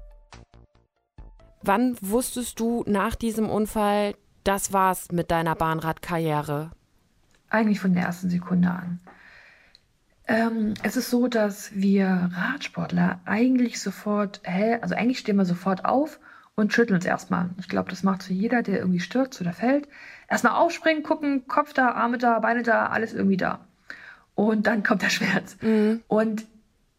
Wann 1.63 1.97
wusstest 2.01 2.59
du 2.59 2.83
nach 2.87 3.15
diesem 3.15 3.49
Unfall, 3.49 4.15
das 4.43 4.73
war's 4.73 5.13
mit 5.13 5.31
deiner 5.31 5.55
Bahnradkarriere? 5.55 6.73
Eigentlich 7.51 7.79
von 7.81 7.95
der 7.95 8.05
ersten 8.05 8.31
Sekunde 8.31 8.71
an. 8.71 9.01
Ähm, 10.31 10.75
es 10.85 10.97
ist 10.97 11.11
so, 11.11 11.27
dass 11.27 11.75
wir 11.75 12.31
Radsportler 12.33 13.19
eigentlich 13.25 13.81
sofort, 13.81 14.41
hell, 14.45 14.79
also 14.81 14.95
eigentlich 14.95 15.19
stehen 15.19 15.37
wir 15.37 15.45
sofort 15.45 15.85
auf 15.85 16.21
und 16.55 16.73
schütteln 16.73 16.95
uns 16.95 17.05
erstmal. 17.05 17.51
Ich 17.59 17.69
glaube, 17.69 17.91
das 17.91 18.05
macht 18.05 18.23
so 18.23 18.33
jeder, 18.33 18.63
der 18.63 18.79
irgendwie 18.79 19.01
stürzt 19.01 19.41
oder 19.41 19.53
fällt. 19.53 19.89
Erstmal 20.29 20.53
aufspringen, 20.53 21.03
gucken, 21.03 21.49
Kopf 21.49 21.73
da, 21.73 21.91
Arme 21.91 22.19
da, 22.19 22.39
Beine 22.39 22.63
da, 22.63 22.87
alles 22.87 23.13
irgendwie 23.13 23.39
da. 23.39 23.67
Und 24.37 24.69
dann 24.69 24.85
kommt 24.85 25.03
der 25.03 25.11
Schmerz. 25.11 25.57
Mhm. 25.63 26.03
Und 26.07 26.47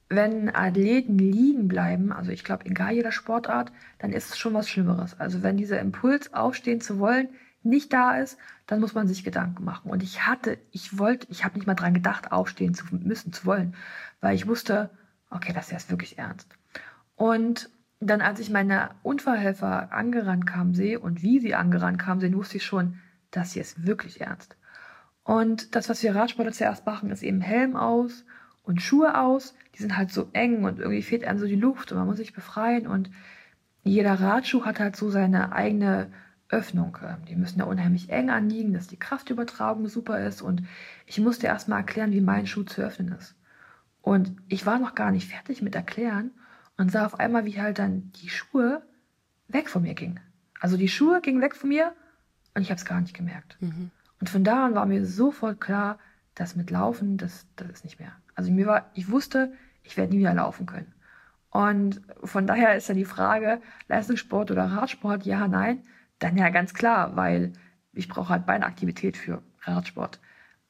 wenn 0.09 0.53
Athleten 0.53 1.17
liegen 1.17 1.69
bleiben, 1.69 2.11
also 2.11 2.31
ich 2.31 2.43
glaube, 2.43 2.65
egal 2.65 2.91
jeder 2.91 3.13
Sportart, 3.13 3.71
dann 3.99 4.11
ist 4.11 4.31
es 4.31 4.37
schon 4.37 4.53
was 4.53 4.67
Schlimmeres. 4.69 5.17
Also 5.17 5.41
wenn 5.41 5.55
dieser 5.55 5.79
Impuls, 5.79 6.33
aufstehen 6.33 6.81
zu 6.81 6.99
wollen, 6.99 7.29
nicht 7.63 7.93
da 7.93 8.17
ist, 8.17 8.37
dann 8.67 8.79
muss 8.79 8.93
man 8.93 9.07
sich 9.07 9.23
Gedanken 9.23 9.63
machen. 9.63 9.91
Und 9.91 10.03
ich 10.03 10.25
hatte, 10.25 10.57
ich 10.71 10.97
wollte, 10.97 11.27
ich 11.29 11.43
habe 11.43 11.55
nicht 11.55 11.67
mal 11.67 11.75
dran 11.75 11.93
gedacht, 11.93 12.31
aufstehen 12.31 12.73
zu 12.73 12.85
müssen, 12.91 13.33
zu 13.33 13.45
wollen, 13.45 13.75
weil 14.19 14.35
ich 14.35 14.47
wusste, 14.47 14.89
okay, 15.29 15.53
das 15.53 15.71
ist 15.71 15.91
wirklich 15.91 16.17
ernst. 16.17 16.47
Und 17.15 17.69
dann, 17.99 18.21
als 18.21 18.39
ich 18.39 18.49
meine 18.49 18.89
Unfallhelfer 19.03 19.93
angerannt 19.93 20.47
kam 20.47 20.73
sehe 20.73 20.99
und 20.99 21.21
wie 21.21 21.39
sie 21.39 21.53
angerannt 21.53 21.99
kamen 21.99 22.19
sehen, 22.19 22.35
wusste 22.35 22.57
ich 22.57 22.65
schon, 22.65 22.99
das 23.29 23.53
hier 23.53 23.61
ist 23.61 23.85
wirklich 23.85 24.21
ernst. 24.21 24.57
Und 25.23 25.75
das, 25.75 25.87
was 25.87 26.01
wir 26.01 26.15
Radsportler 26.15 26.51
zuerst 26.51 26.85
machen, 26.85 27.11
ist 27.11 27.21
eben 27.21 27.41
Helm 27.41 27.75
aus 27.75 28.25
und 28.63 28.81
Schuhe 28.81 29.19
aus. 29.19 29.53
Die 29.75 29.81
sind 29.81 29.97
halt 29.97 30.11
so 30.11 30.29
eng 30.33 30.63
und 30.63 30.79
irgendwie 30.79 31.03
fehlt 31.03 31.23
einem 31.23 31.39
so 31.39 31.45
die 31.45 31.55
Luft 31.55 31.91
und 31.91 31.99
man 31.99 32.07
muss 32.07 32.17
sich 32.17 32.33
befreien. 32.33 32.87
Und 32.87 33.11
jeder 33.83 34.19
Radschuh 34.19 34.65
hat 34.65 34.79
halt 34.79 34.95
so 34.95 35.11
seine 35.11 35.53
eigene 35.53 36.11
Öffnung. 36.51 36.97
Ähm, 37.03 37.25
die 37.27 37.35
müssen 37.35 37.59
ja 37.59 37.65
unheimlich 37.65 38.09
eng 38.09 38.29
anliegen, 38.29 38.73
dass 38.73 38.87
die 38.87 38.99
Kraftübertragung 38.99 39.87
super 39.87 40.19
ist. 40.25 40.41
Und 40.41 40.63
ich 41.05 41.19
musste 41.19 41.47
erst 41.47 41.67
mal 41.67 41.77
erklären, 41.77 42.11
wie 42.11 42.21
mein 42.21 42.45
Schuh 42.45 42.63
zu 42.63 42.81
öffnen 42.81 43.13
ist. 43.13 43.35
Und 44.01 44.35
ich 44.47 44.65
war 44.65 44.79
noch 44.79 44.95
gar 44.95 45.11
nicht 45.11 45.29
fertig 45.29 45.61
mit 45.61 45.75
erklären 45.75 46.31
und 46.77 46.91
sah 46.91 47.05
auf 47.05 47.19
einmal, 47.19 47.45
wie 47.45 47.61
halt 47.61 47.79
dann 47.79 48.11
die 48.21 48.29
Schuhe 48.29 48.81
weg 49.47 49.69
von 49.69 49.83
mir 49.83 49.93
ging. 49.93 50.19
Also 50.59 50.77
die 50.77 50.87
Schuhe 50.87 51.21
gingen 51.21 51.41
weg 51.41 51.55
von 51.55 51.69
mir 51.69 51.93
und 52.55 52.61
ich 52.61 52.69
habe 52.69 52.77
es 52.77 52.85
gar 52.85 53.01
nicht 53.01 53.15
gemerkt. 53.15 53.57
Mhm. 53.59 53.91
Und 54.19 54.29
von 54.29 54.43
da 54.43 54.65
an 54.65 54.75
war 54.75 54.85
mir 54.85 55.05
sofort 55.05 55.61
klar, 55.61 55.99
dass 56.35 56.55
mit 56.55 56.71
Laufen, 56.71 57.17
das, 57.17 57.45
das 57.55 57.69
ist 57.69 57.83
nicht 57.83 57.99
mehr. 57.99 58.13
Also 58.35 58.51
mir 58.51 58.65
war, 58.65 58.89
ich 58.93 59.09
wusste, 59.09 59.53
ich 59.83 59.97
werde 59.97 60.13
nie 60.13 60.19
wieder 60.19 60.33
laufen 60.33 60.65
können. 60.65 60.93
Und 61.49 62.01
von 62.23 62.47
daher 62.47 62.75
ist 62.75 62.87
ja 62.87 62.95
die 62.95 63.05
Frage, 63.05 63.61
Leistungssport 63.87 64.51
oder 64.51 64.65
Radsport, 64.65 65.25
ja, 65.25 65.47
nein, 65.47 65.83
dann 66.21 66.37
ja 66.37 66.49
ganz 66.49 66.73
klar, 66.73 67.15
weil 67.15 67.53
ich 67.93 68.07
brauche 68.07 68.29
halt 68.29 68.45
Beinaktivität 68.45 69.17
für 69.17 69.41
Radsport. 69.61 70.19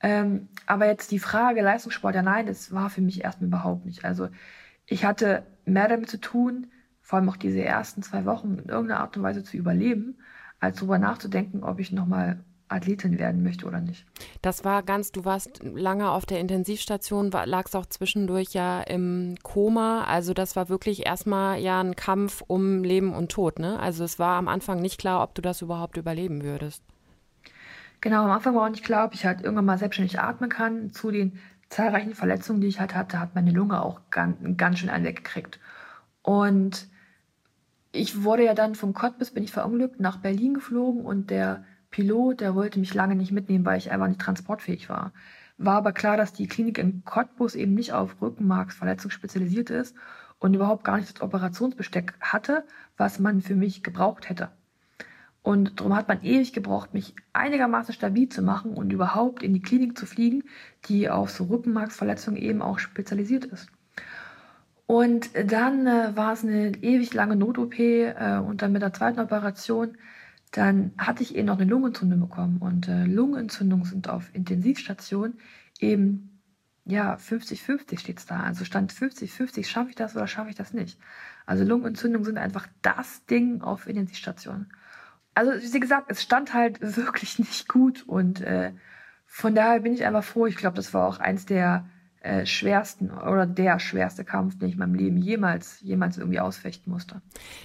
Ähm, 0.01 0.49
aber 0.65 0.87
jetzt 0.87 1.11
die 1.11 1.19
Frage, 1.19 1.61
Leistungssport, 1.61 2.15
ja, 2.15 2.23
nein, 2.23 2.47
das 2.47 2.73
war 2.73 2.89
für 2.89 3.01
mich 3.01 3.23
erstmal 3.23 3.49
überhaupt 3.49 3.85
nicht. 3.85 4.03
Also 4.03 4.29
ich 4.87 5.05
hatte 5.05 5.43
mehr 5.65 5.87
damit 5.87 6.09
zu 6.09 6.19
tun, 6.19 6.71
vor 7.01 7.19
allem 7.19 7.29
auch 7.29 7.37
diese 7.37 7.63
ersten 7.63 8.01
zwei 8.01 8.25
Wochen 8.25 8.57
in 8.57 8.69
irgendeiner 8.69 9.01
Art 9.01 9.15
und 9.17 9.23
Weise 9.23 9.43
zu 9.43 9.57
überleben, 9.57 10.17
als 10.59 10.77
darüber 10.77 10.97
nachzudenken, 10.97 11.63
ob 11.63 11.79
ich 11.79 11.91
nochmal 11.91 12.43
Athletin 12.71 13.19
werden 13.19 13.43
möchte 13.43 13.65
oder 13.65 13.79
nicht. 13.79 14.05
Das 14.41 14.63
war 14.63 14.83
ganz, 14.83 15.11
du 15.11 15.25
warst 15.25 15.61
lange 15.63 16.09
auf 16.09 16.25
der 16.25 16.39
Intensivstation, 16.39 17.31
lagst 17.31 17.75
auch 17.75 17.85
zwischendurch 17.85 18.53
ja 18.53 18.81
im 18.81 19.35
Koma. 19.43 20.03
Also 20.05 20.33
das 20.33 20.55
war 20.55 20.69
wirklich 20.69 21.05
erstmal 21.05 21.59
ja 21.59 21.81
ein 21.81 21.95
Kampf 21.95 22.43
um 22.47 22.83
Leben 22.83 23.13
und 23.13 23.31
Tod. 23.31 23.59
Ne? 23.59 23.79
Also 23.79 24.03
es 24.03 24.19
war 24.19 24.37
am 24.37 24.47
Anfang 24.47 24.81
nicht 24.81 24.99
klar, 24.99 25.23
ob 25.23 25.35
du 25.35 25.41
das 25.41 25.61
überhaupt 25.61 25.97
überleben 25.97 26.43
würdest. 26.43 26.83
Genau, 27.99 28.23
am 28.23 28.31
Anfang 28.31 28.55
war 28.55 28.65
auch 28.65 28.69
nicht 28.69 28.83
klar, 28.83 29.05
ob 29.05 29.13
ich 29.13 29.25
halt 29.25 29.41
irgendwann 29.41 29.65
mal 29.65 29.77
selbstständig 29.77 30.19
atmen 30.19 30.49
kann. 30.49 30.91
Zu 30.91 31.11
den 31.11 31.39
zahlreichen 31.69 32.15
Verletzungen, 32.15 32.61
die 32.61 32.67
ich 32.67 32.79
halt 32.79 32.95
hatte, 32.95 33.19
hat 33.19 33.35
meine 33.35 33.51
Lunge 33.51 33.81
auch 33.81 34.01
ganz, 34.09 34.37
ganz 34.57 34.79
schön 34.79 34.89
einen 34.89 35.05
weggekriegt. 35.05 35.59
Und 36.23 36.87
ich 37.91 38.23
wurde 38.23 38.45
ja 38.45 38.53
dann 38.53 38.75
vom 38.75 38.93
Cottbus, 38.93 39.31
bin 39.31 39.43
ich 39.43 39.51
verunglückt, 39.51 39.99
nach 39.99 40.17
Berlin 40.17 40.55
geflogen 40.55 41.05
und 41.05 41.29
der 41.29 41.63
Pilot, 41.91 42.41
der 42.41 42.55
wollte 42.55 42.79
mich 42.79 42.93
lange 42.93 43.15
nicht 43.15 43.31
mitnehmen, 43.31 43.65
weil 43.65 43.77
ich 43.77 43.91
einfach 43.91 44.07
nicht 44.07 44.21
transportfähig 44.21 44.89
war. 44.89 45.13
War 45.57 45.75
aber 45.75 45.91
klar, 45.91 46.17
dass 46.17 46.33
die 46.33 46.47
Klinik 46.47 46.77
in 46.77 47.03
Cottbus 47.03 47.53
eben 47.55 47.73
nicht 47.73 47.93
auf 47.93 48.21
Rückenmarksverletzung 48.21 49.11
spezialisiert 49.11 49.69
ist 49.69 49.95
und 50.39 50.55
überhaupt 50.55 50.83
gar 50.83 50.97
nicht 50.97 51.13
das 51.13 51.21
Operationsbesteck 51.21 52.13
hatte, 52.19 52.63
was 52.97 53.19
man 53.19 53.41
für 53.41 53.55
mich 53.55 53.83
gebraucht 53.83 54.29
hätte. 54.29 54.49
Und 55.43 55.79
darum 55.79 55.95
hat 55.95 56.07
man 56.07 56.23
ewig 56.23 56.53
gebraucht, 56.53 56.93
mich 56.93 57.15
einigermaßen 57.33 57.93
stabil 57.93 58.29
zu 58.29 58.41
machen 58.41 58.73
und 58.73 58.93
überhaupt 58.93 59.43
in 59.43 59.53
die 59.53 59.61
Klinik 59.61 59.97
zu 59.97 60.05
fliegen, 60.05 60.43
die 60.85 61.09
auf 61.09 61.31
so 61.31 61.45
Rückenmarksverletzungen 61.45 62.41
eben 62.41 62.61
auch 62.61 62.79
spezialisiert 62.79 63.45
ist. 63.45 63.69
Und 64.85 65.29
dann 65.51 65.87
äh, 65.87 66.15
war 66.15 66.33
es 66.33 66.43
eine 66.43 66.73
ewig 66.83 67.13
lange 67.13 67.35
Not-OP 67.35 67.79
äh, 67.79 68.37
und 68.37 68.61
dann 68.61 68.71
mit 68.71 68.81
der 68.81 68.93
zweiten 68.93 69.19
Operation, 69.19 69.97
dann 70.51 70.91
hatte 70.97 71.23
ich 71.23 71.35
eben 71.35 71.47
noch 71.47 71.59
eine 71.59 71.69
Lungenentzündung 71.69 72.19
bekommen. 72.19 72.57
Und 72.57 72.87
äh, 72.87 73.05
Lungenentzündungen 73.05 73.85
sind 73.85 74.09
auf 74.09 74.33
Intensivstation 74.33 75.35
eben, 75.79 76.41
ja, 76.85 77.15
50-50 77.15 77.99
steht 77.99 78.19
es 78.19 78.25
da. 78.25 78.41
Also 78.41 78.65
stand 78.65 78.93
50-50, 78.93 79.65
schaffe 79.65 79.89
ich 79.89 79.95
das 79.95 80.15
oder 80.15 80.27
schaffe 80.27 80.49
ich 80.49 80.55
das 80.55 80.73
nicht? 80.73 80.99
Also 81.45 81.63
Lungenentzündungen 81.63 82.25
sind 82.25 82.37
einfach 82.37 82.67
das 82.81 83.25
Ding 83.25 83.61
auf 83.61 83.87
Intensivstation. 83.87 84.67
Also 85.33 85.51
wie 85.73 85.79
gesagt, 85.79 86.07
es 86.09 86.21
stand 86.21 86.53
halt 86.53 86.81
wirklich 86.81 87.39
nicht 87.39 87.69
gut 87.69 88.03
und 88.07 88.41
äh, 88.41 88.73
von 89.25 89.55
daher 89.55 89.79
bin 89.79 89.93
ich 89.93 90.05
einfach 90.05 90.25
froh. 90.25 90.45
Ich 90.47 90.57
glaube, 90.57 90.75
das 90.75 90.93
war 90.93 91.07
auch 91.07 91.19
eins 91.19 91.45
der 91.45 91.85
äh, 92.21 92.45
schwersten 92.45 93.09
oder 93.09 93.47
der 93.47 93.79
schwerste 93.79 94.23
Kampf, 94.23 94.59
den 94.59 94.67
ich 94.67 94.73
in 94.73 94.79
meinem 94.79 94.93
Leben 94.93 95.17
jemals, 95.17 95.79
jemals 95.81 96.19
irgendwie 96.19 96.39
ausfechten 96.39 96.93
musste. 96.93 97.21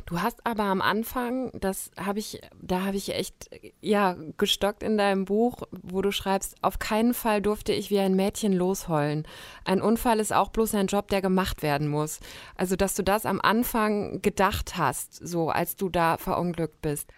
Du 0.06 0.22
hast 0.22 0.46
aber 0.46 0.64
am 0.64 0.80
Anfang, 0.80 1.50
das 1.60 1.90
habe 1.98 2.20
ich, 2.20 2.40
da 2.60 2.82
habe 2.84 2.96
ich 2.96 3.14
echt, 3.14 3.50
ja, 3.82 4.16
gestockt 4.38 4.82
in 4.82 4.96
deinem 4.96 5.26
Buch, 5.26 5.62
wo 5.70 6.00
du 6.00 6.10
schreibst, 6.10 6.56
auf 6.62 6.78
keinen 6.78 7.12
Fall 7.12 7.42
durfte 7.42 7.72
ich 7.72 7.90
wie 7.90 7.98
ein 7.98 8.16
Mädchen 8.16 8.54
losheulen. 8.54 9.26
Ein 9.66 9.82
Unfall 9.82 10.20
ist 10.20 10.32
auch 10.32 10.48
bloß 10.48 10.74
ein 10.74 10.86
Job, 10.86 11.08
der 11.08 11.20
gemacht 11.20 11.62
werden 11.62 11.88
muss. 11.88 12.20
Also, 12.56 12.76
dass 12.76 12.94
du 12.94 13.02
das 13.02 13.26
am 13.26 13.40
Anfang 13.42 14.22
gedacht 14.22 14.78
hast, 14.78 15.14
so 15.14 15.50
als 15.50 15.76
du 15.76 15.90
da 15.90 16.16
verunglückt 16.16 16.80
bist 16.80 17.12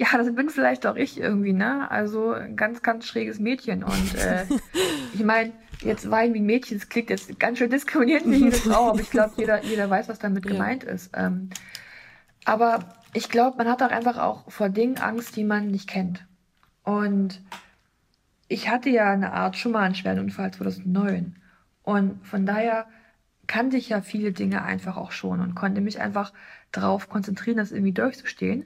ja, 0.00 0.06
das 0.16 0.34
bin 0.34 0.48
vielleicht 0.48 0.86
auch 0.86 0.96
ich 0.96 1.20
irgendwie, 1.20 1.52
ne? 1.52 1.90
Also 1.90 2.32
ein 2.32 2.56
ganz, 2.56 2.82
ganz 2.82 3.04
schräges 3.04 3.38
Mädchen. 3.38 3.84
Und 3.84 4.14
äh, 4.14 4.46
ich 5.12 5.22
meine, 5.22 5.52
jetzt 5.80 6.10
weinen 6.10 6.34
wie 6.34 6.40
ein 6.40 6.46
Mädchen, 6.46 6.78
das 6.78 6.88
klingt 6.88 7.10
jetzt 7.10 7.38
ganz 7.38 7.58
schön 7.58 7.70
diskriminierend 7.70 8.26
für 8.26 8.34
jede 8.34 8.56
Frau, 8.56 8.90
aber 8.90 9.00
ich 9.00 9.10
glaube, 9.10 9.34
jeder, 9.36 9.62
jeder 9.64 9.88
weiß, 9.88 10.08
was 10.08 10.18
damit 10.18 10.44
ja. 10.46 10.52
gemeint 10.52 10.84
ist. 10.84 11.10
Ähm, 11.14 11.50
aber 12.44 12.80
ich 13.12 13.28
glaube, 13.28 13.56
man 13.58 13.68
hat 13.68 13.82
auch 13.82 13.90
einfach 13.90 14.18
auch 14.18 14.50
vor 14.50 14.68
Dingen 14.68 14.98
Angst, 14.98 15.36
die 15.36 15.44
man 15.44 15.68
nicht 15.68 15.88
kennt. 15.88 16.26
Und 16.84 17.42
ich 18.48 18.68
hatte 18.68 18.90
ja 18.90 19.10
eine 19.10 19.32
Art 19.32 19.56
schon 19.56 19.72
mal 19.72 19.82
einen 19.82 19.94
schweren 19.94 20.18
Unfall 20.18 20.52
2009. 20.52 21.36
Und 21.82 22.26
von 22.26 22.46
daher 22.46 22.86
kannte 23.46 23.76
ich 23.76 23.88
ja 23.88 24.00
viele 24.00 24.32
Dinge 24.32 24.62
einfach 24.62 24.96
auch 24.96 25.12
schon 25.12 25.40
und 25.40 25.54
konnte 25.54 25.80
mich 25.80 26.00
einfach 26.00 26.32
darauf 26.72 27.08
konzentrieren, 27.08 27.58
das 27.58 27.72
irgendwie 27.72 27.92
durchzustehen 27.92 28.64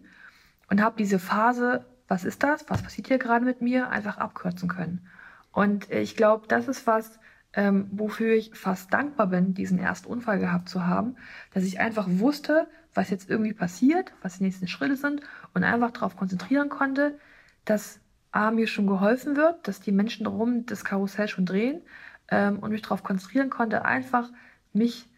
und 0.69 0.83
habe 0.83 0.97
diese 0.99 1.19
Phase, 1.19 1.87
was 2.09 2.25
ist 2.25 2.43
das, 2.43 2.69
was 2.69 2.83
passiert 2.83 3.09
hier 3.09 3.19
gerade 3.19 3.45
mit 3.45 3.63
mir, 3.63 3.91
einfach 3.91 4.19
abkürzen 4.19 4.69
können. 4.69 5.07
Und 5.55 5.91
ich 5.91 6.17
glaube, 6.17 6.47
das 6.49 6.69
ist 6.69 6.87
was, 6.87 7.19
ähm, 7.53 7.89
wofür 7.93 8.35
ich 8.35 8.51
fast 8.55 8.93
dankbar 8.93 9.29
bin, 9.29 9.55
diesen 9.55 9.79
ersten 9.79 10.09
Unfall 10.09 10.41
gehabt 10.41 10.69
zu 10.69 10.87
haben, 10.87 11.17
dass 11.53 11.65
ich 11.65 11.79
einfach 11.81 12.07
wusste, 12.09 12.67
was 12.93 13.11
jetzt 13.11 13.31
irgendwie 13.31 13.53
passiert, 13.53 14.13
was 14.23 14.39
die 14.39 14.45
nächsten 14.45 14.69
Schritte 14.69 14.97
sind 14.97 15.23
und 15.55 15.65
einfach 15.65 15.93
darauf 15.93 16.17
konzentrieren 16.17 16.69
konnte, 16.69 17.19
dass 17.65 18.01
A, 18.33 18.51
mir 18.51 18.67
schon 18.67 18.89
geholfen 18.89 19.37
wird, 19.37 19.67
dass 19.69 19.81
die 19.81 19.93
Menschen 19.93 20.25
darum 20.25 20.67
das 20.67 20.85
Karussell 20.85 21.29
schon 21.29 21.47
drehen 21.47 21.83
ähm, 22.29 22.59
und 22.59 22.73
mich 22.73 22.83
darauf 22.83 23.05
konzentrieren 23.05 23.49
konnte, 23.49 23.85
einfach 23.85 24.29
mich 24.73 25.09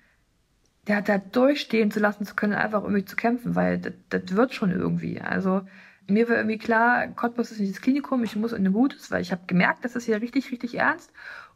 hat 0.88 1.09
da 1.09 1.19
durchstehen 1.19 1.90
zu 1.90 1.99
lassen 1.99 2.26
zu 2.26 2.37
können, 2.37 2.52
einfach 2.52 2.83
irgendwie 2.83 3.05
zu 3.05 3.16
kämpfen, 3.16 3.57
weil 3.57 3.78
das, 3.78 3.95
das 4.11 4.37
wird 4.37 4.55
schon 4.55 4.71
irgendwie. 4.71 5.21
Also 5.21 5.62
mir 6.09 6.29
war 6.29 6.37
irgendwie 6.37 6.59
klar, 6.59 7.09
Cottbus 7.09 7.51
ist 7.51 7.61
nicht 7.61 7.75
das 7.75 7.83
Klinikum, 7.83 8.23
ich 8.25 8.37
muss 8.37 8.53
in 8.53 8.67
ein 8.67 8.73
gutes, 8.73 9.11
weil 9.11 9.23
ich 9.23 9.33
habe 9.33 9.43
gemerkt, 9.47 9.85
das 9.85 9.97
ist 9.97 10.05
hier 10.05 10.21
richtig, 10.21 10.51
richtig 10.51 10.77
ernst. 10.77 11.13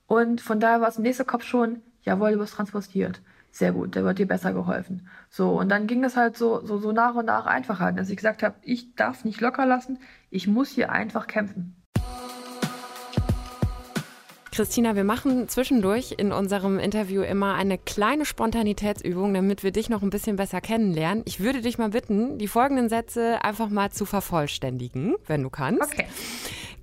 Und 0.06 0.40
von 0.40 0.60
daher 0.60 0.80
war 0.80 0.88
es 0.88 0.96
im 0.96 1.02
nächsten 1.02 1.26
Kopf 1.26 1.44
schon, 1.44 1.82
jawohl, 2.02 2.32
du 2.32 2.38
wirst 2.38 2.54
transportiert. 2.54 3.22
Sehr 3.52 3.72
gut, 3.72 3.94
der 3.94 4.04
wird 4.04 4.18
dir 4.18 4.26
besser 4.28 4.52
geholfen. 4.52 5.08
So, 5.28 5.58
und 5.58 5.68
dann 5.68 5.86
ging 5.86 6.04
es 6.04 6.16
halt 6.16 6.36
so, 6.36 6.64
so, 6.64 6.78
so 6.78 6.92
nach 6.92 7.14
und 7.14 7.26
nach 7.26 7.46
einfacher, 7.46 7.92
dass 7.92 8.10
ich 8.10 8.16
gesagt 8.16 8.42
habe, 8.42 8.56
ich 8.62 8.94
darf 8.94 9.24
nicht 9.24 9.40
locker 9.40 9.66
lassen, 9.66 9.98
ich 10.30 10.46
muss 10.46 10.70
hier 10.70 10.90
einfach 10.92 11.26
kämpfen. 11.26 11.79
Christina, 14.60 14.94
wir 14.94 15.04
machen 15.04 15.48
zwischendurch 15.48 16.16
in 16.18 16.32
unserem 16.32 16.78
Interview 16.78 17.22
immer 17.22 17.54
eine 17.54 17.78
kleine 17.78 18.26
Spontanitätsübung, 18.26 19.32
damit 19.32 19.62
wir 19.62 19.70
dich 19.70 19.88
noch 19.88 20.02
ein 20.02 20.10
bisschen 20.10 20.36
besser 20.36 20.60
kennenlernen. 20.60 21.22
Ich 21.24 21.40
würde 21.40 21.62
dich 21.62 21.78
mal 21.78 21.88
bitten, 21.88 22.36
die 22.36 22.46
folgenden 22.46 22.90
Sätze 22.90 23.42
einfach 23.42 23.70
mal 23.70 23.90
zu 23.90 24.04
vervollständigen, 24.04 25.14
wenn 25.26 25.42
du 25.42 25.48
kannst. 25.48 25.94
Okay. 25.94 26.04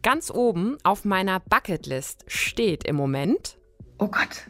Ganz 0.02 0.32
oben 0.32 0.80
auf 0.82 1.06
meiner 1.06 1.40
Bucketlist 1.40 2.26
steht 2.26 2.84
im 2.84 2.96
Moment. 2.96 3.60
Oh 4.00 4.08
Gott, 4.08 4.48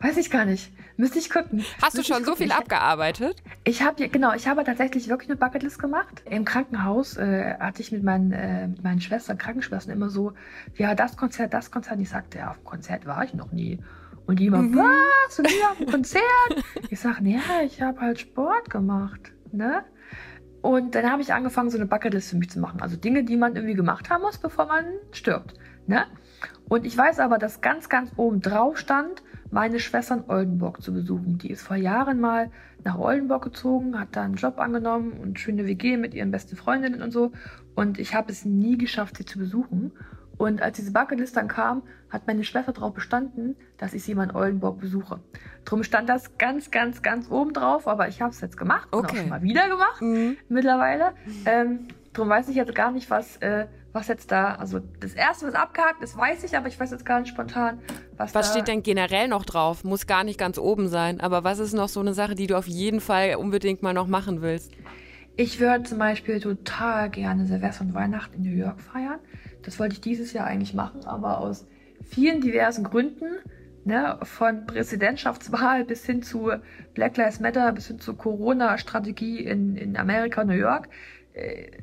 weiß 0.00 0.16
ich 0.18 0.30
gar 0.30 0.44
nicht. 0.44 0.72
Müsste 0.96 1.18
ich 1.18 1.30
gucken. 1.30 1.64
Hast 1.82 1.94
Müsste 1.94 2.12
du 2.12 2.14
schon 2.14 2.24
so 2.24 2.36
viel 2.36 2.52
abgearbeitet? 2.52 3.42
Ich 3.64 3.82
habe 3.82 4.08
genau, 4.08 4.34
ich 4.34 4.48
habe 4.48 4.64
tatsächlich 4.64 5.08
wirklich 5.08 5.28
eine 5.28 5.36
Bucketlist 5.36 5.78
gemacht. 5.78 6.22
Im 6.24 6.44
Krankenhaus 6.44 7.16
äh, 7.16 7.54
hatte 7.58 7.82
ich 7.82 7.92
mit 7.92 8.02
meinen, 8.02 8.32
äh, 8.32 8.68
mit 8.68 8.82
meinen 8.82 9.00
Schwestern, 9.00 9.38
Krankenschwestern 9.38 9.92
immer 9.92 10.08
so, 10.08 10.32
ja, 10.76 10.94
das 10.94 11.16
Konzert, 11.16 11.52
das 11.52 11.70
Konzert. 11.70 11.96
Und 11.96 12.02
ich 12.02 12.10
sagte, 12.10 12.38
ja, 12.38 12.50
auf 12.50 12.56
dem 12.58 12.64
Konzert 12.64 13.06
war 13.06 13.24
ich 13.24 13.34
noch 13.34 13.52
nie. 13.52 13.78
Und 14.26 14.40
die 14.40 14.46
immer, 14.46 14.62
mhm. 14.62 14.76
was? 14.76 15.38
Und 15.38 15.48
nie 15.48 15.62
auf 15.70 15.78
dem 15.78 15.86
Konzert? 15.90 16.22
ich 16.88 16.98
sage, 16.98 17.28
ja, 17.28 17.62
ich 17.64 17.82
habe 17.82 18.00
halt 18.00 18.20
Sport 18.20 18.70
gemacht, 18.70 19.32
ne? 19.52 19.84
Und 20.62 20.96
dann 20.96 21.08
habe 21.08 21.22
ich 21.22 21.32
angefangen, 21.32 21.70
so 21.70 21.78
eine 21.78 21.86
Bucketlist 21.86 22.30
für 22.30 22.36
mich 22.36 22.50
zu 22.50 22.58
machen. 22.58 22.82
Also 22.82 22.96
Dinge, 22.96 23.22
die 23.22 23.36
man 23.36 23.54
irgendwie 23.54 23.74
gemacht 23.74 24.10
haben 24.10 24.22
muss, 24.22 24.38
bevor 24.38 24.66
man 24.66 24.84
stirbt. 25.12 25.54
Ne? 25.86 26.06
Und 26.68 26.84
ich 26.84 26.98
weiß 26.98 27.20
aber, 27.20 27.38
dass 27.38 27.60
ganz, 27.60 27.88
ganz 27.88 28.10
oben 28.16 28.40
drauf 28.40 28.76
stand, 28.76 29.22
meine 29.56 29.80
Schwester 29.80 30.16
in 30.16 30.24
Oldenburg 30.28 30.82
zu 30.82 30.92
besuchen. 30.92 31.38
Die 31.38 31.50
ist 31.50 31.62
vor 31.62 31.76
Jahren 31.76 32.20
mal 32.20 32.50
nach 32.84 32.98
Oldenburg 32.98 33.42
gezogen, 33.44 33.98
hat 33.98 34.08
da 34.12 34.22
einen 34.22 34.34
Job 34.34 34.58
angenommen 34.58 35.12
und 35.12 35.40
schöne 35.40 35.64
WG 35.64 35.96
mit 35.96 36.12
ihren 36.12 36.30
besten 36.30 36.56
Freundinnen 36.56 37.00
und 37.00 37.10
so. 37.10 37.32
Und 37.74 37.98
ich 37.98 38.14
habe 38.14 38.30
es 38.30 38.44
nie 38.44 38.76
geschafft, 38.76 39.16
sie 39.16 39.24
zu 39.24 39.38
besuchen. 39.38 39.92
Und 40.36 40.60
als 40.60 40.76
diese 40.76 40.92
Bucketlist 40.92 41.38
dann 41.38 41.48
kam, 41.48 41.84
hat 42.10 42.26
meine 42.26 42.44
Schwester 42.44 42.74
darauf 42.74 42.92
bestanden, 42.92 43.56
dass 43.78 43.94
ich 43.94 44.02
sie 44.02 44.14
mal 44.14 44.24
in 44.24 44.36
Oldenburg 44.36 44.78
besuche. 44.78 45.20
Drum 45.64 45.82
stand 45.84 46.10
das 46.10 46.36
ganz, 46.36 46.70
ganz, 46.70 47.00
ganz 47.00 47.30
oben 47.30 47.54
drauf, 47.54 47.88
aber 47.88 48.08
ich 48.08 48.20
habe 48.20 48.32
es 48.32 48.42
jetzt 48.42 48.58
gemacht 48.58 48.88
okay. 48.90 48.98
und 48.98 49.10
auch 49.10 49.16
schon 49.16 49.28
mal 49.30 49.42
wieder 49.42 49.70
gemacht 49.70 50.02
mhm. 50.02 50.36
mittlerweile. 50.50 51.14
Ähm, 51.46 51.88
drum 52.12 52.28
weiß 52.28 52.50
ich 52.50 52.56
jetzt 52.56 52.74
gar 52.74 52.90
nicht, 52.90 53.08
was, 53.08 53.38
äh, 53.38 53.68
was 53.96 54.06
jetzt 54.08 54.30
da, 54.30 54.54
also 54.54 54.80
das 55.00 55.14
erste, 55.14 55.46
was 55.46 55.54
abgehakt 55.54 56.02
ist, 56.02 56.16
weiß 56.16 56.44
ich, 56.44 56.56
aber 56.56 56.68
ich 56.68 56.78
weiß 56.78 56.92
jetzt 56.92 57.04
gar 57.04 57.18
nicht 57.18 57.30
spontan, 57.30 57.80
was 58.16 58.34
Was 58.34 58.50
steht 58.50 58.68
denn 58.68 58.82
generell 58.82 59.26
noch 59.26 59.44
drauf? 59.44 59.82
Muss 59.82 60.06
gar 60.06 60.22
nicht 60.22 60.38
ganz 60.38 60.58
oben 60.58 60.86
sein, 60.88 61.20
aber 61.20 61.42
was 61.42 61.58
ist 61.58 61.72
noch 61.72 61.88
so 61.88 62.00
eine 62.00 62.14
Sache, 62.14 62.34
die 62.34 62.46
du 62.46 62.56
auf 62.56 62.68
jeden 62.68 63.00
Fall 63.00 63.34
unbedingt 63.36 63.82
mal 63.82 63.94
noch 63.94 64.06
machen 64.06 64.42
willst? 64.42 64.70
Ich 65.36 65.58
würde 65.58 65.82
zum 65.84 65.98
Beispiel 65.98 66.40
total 66.40 67.10
gerne 67.10 67.46
Silvester 67.46 67.84
und 67.84 67.94
Weihnachten 67.94 68.36
in 68.36 68.42
New 68.50 68.56
York 68.56 68.80
feiern. 68.80 69.18
Das 69.62 69.80
wollte 69.80 69.94
ich 69.94 70.00
dieses 70.00 70.32
Jahr 70.32 70.46
eigentlich 70.46 70.74
machen, 70.74 71.04
aber 71.04 71.38
aus 71.40 71.66
vielen 72.04 72.40
diversen 72.40 72.84
Gründen, 72.84 73.38
ne, 73.84 74.18
von 74.22 74.66
Präsidentschaftswahl 74.66 75.84
bis 75.84 76.04
hin 76.04 76.22
zu 76.22 76.50
Black 76.94 77.16
Lives 77.16 77.40
Matter, 77.40 77.72
bis 77.72 77.88
hin 77.88 77.98
zu 77.98 78.14
Corona-Strategie 78.14 79.40
in, 79.40 79.76
in 79.76 79.96
Amerika, 79.96 80.44
New 80.44 80.54
York, 80.54 80.88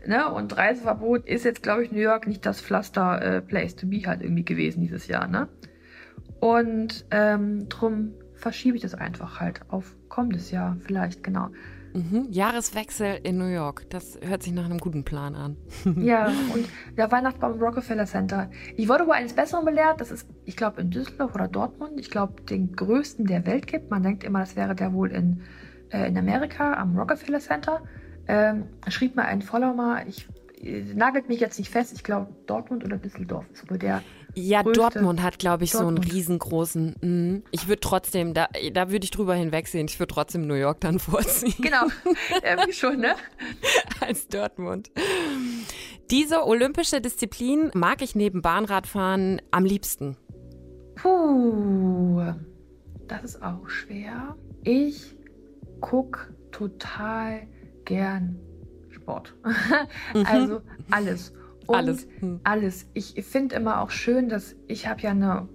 ne, 0.05 0.31
und 0.33 0.57
Reiseverbot 0.57 1.27
ist 1.27 1.45
jetzt, 1.45 1.63
glaube 1.63 1.83
ich, 1.83 1.91
New 1.91 1.99
York 1.99 2.27
nicht 2.27 2.45
das 2.45 2.61
Pflaster 2.61 3.21
äh, 3.21 3.41
Place 3.41 3.75
to 3.75 3.87
be 3.87 4.01
halt 4.05 4.21
irgendwie 4.21 4.45
gewesen 4.45 4.81
dieses 4.81 5.07
Jahr, 5.07 5.27
ne? 5.27 5.47
Und 6.39 7.05
ähm, 7.11 7.69
drum 7.69 8.13
verschiebe 8.33 8.75
ich 8.75 8.81
das 8.81 8.95
einfach 8.95 9.39
halt 9.39 9.61
auf 9.69 9.95
kommendes 10.09 10.51
Jahr 10.51 10.75
vielleicht, 10.81 11.23
genau. 11.23 11.49
Mhm. 11.93 12.27
Jahreswechsel 12.31 13.19
in 13.23 13.37
New 13.37 13.47
York. 13.47 13.89
Das 13.89 14.19
hört 14.21 14.41
sich 14.41 14.51
nach 14.51 14.65
einem 14.65 14.79
guten 14.79 15.03
Plan 15.03 15.35
an. 15.35 15.57
ja, 15.97 16.25
und 16.53 16.67
der 16.97 17.11
Weihnachtsbaum 17.11 17.53
im 17.53 17.59
Rockefeller 17.59 18.05
Center. 18.05 18.49
Ich 18.75 18.89
wurde 18.89 19.05
wohl 19.05 19.13
eines 19.13 19.33
Besseren 19.33 19.63
belehrt. 19.63 20.01
Das 20.01 20.11
ist, 20.11 20.27
ich 20.45 20.57
glaube, 20.57 20.81
in 20.81 20.89
Düsseldorf 20.89 21.35
oder 21.35 21.47
Dortmund. 21.47 21.99
Ich 21.99 22.09
glaube, 22.09 22.41
den 22.41 22.75
größten 22.75 23.25
der 23.25 23.45
Welt 23.45 23.67
gibt. 23.67 23.91
Man 23.91 24.01
denkt 24.01 24.23
immer, 24.23 24.39
das 24.39 24.55
wäre 24.55 24.73
der 24.73 24.93
wohl 24.93 25.11
in, 25.11 25.41
äh, 25.91 26.07
in 26.07 26.17
Amerika 26.17 26.73
am 26.73 26.97
Rockefeller 26.97 27.39
Center. 27.39 27.83
Ähm, 28.27 28.65
schrieb 28.87 29.15
mir 29.15 29.23
ein 29.25 29.41
Follower 29.41 29.73
mal, 29.73 30.07
ich 30.07 30.27
äh, 30.61 30.93
nagelt 30.93 31.27
mich 31.27 31.39
jetzt 31.39 31.59
nicht 31.59 31.69
fest, 31.69 31.93
ich 31.93 32.03
glaube 32.03 32.33
Dortmund 32.45 32.83
oder 32.85 32.97
Düsseldorf 32.97 33.45
ist 33.51 33.69
wohl 33.69 33.77
der 33.77 34.01
ja, 34.35 34.63
Dortmund 34.63 35.21
hat, 35.21 35.37
glaube 35.37 35.63
ich, 35.63 35.71
Dortmund. 35.71 35.99
so 35.99 36.01
einen 36.03 36.11
riesengroßen. 36.11 36.95
Mh. 37.01 37.41
Ich 37.51 37.67
würde 37.67 37.81
trotzdem, 37.81 38.33
da, 38.33 38.47
da 38.73 38.89
würde 38.89 39.03
ich 39.03 39.11
drüber 39.11 39.35
hinwegsehen. 39.35 39.87
Ich 39.87 39.99
würde 39.99 40.13
trotzdem 40.13 40.47
New 40.47 40.55
York 40.55 40.79
dann 40.81 40.99
vorziehen. 40.99 41.53
Genau, 41.59 41.85
irgendwie 42.43 42.73
schon, 42.73 42.99
ne? 42.99 43.15
Als 43.99 44.27
Dortmund. 44.27 44.91
Diese 46.09 46.45
olympische 46.45 46.99
Disziplin 46.99 47.71
mag 47.73 48.01
ich 48.01 48.15
neben 48.15 48.41
Bahnradfahren 48.41 49.41
am 49.51 49.65
liebsten. 49.65 50.17
Puh, 50.95 52.33
das 53.07 53.23
ist 53.23 53.43
auch 53.43 53.67
schwer. 53.69 54.35
Ich 54.63 55.15
gucke 55.79 56.33
total 56.51 57.47
gern 57.85 58.39
Sport. 58.89 59.35
also 60.25 60.61
alles. 60.91 61.33
Und 61.65 61.75
alles. 61.75 62.07
Hm. 62.19 62.39
Alles. 62.43 62.87
Ich 62.93 63.13
finde 63.23 63.55
immer 63.55 63.81
auch 63.81 63.89
schön, 63.89 64.29
dass 64.29 64.55
ich 64.67 64.87
habe 64.87 65.01
ja 65.01 65.11
eine 65.11 65.47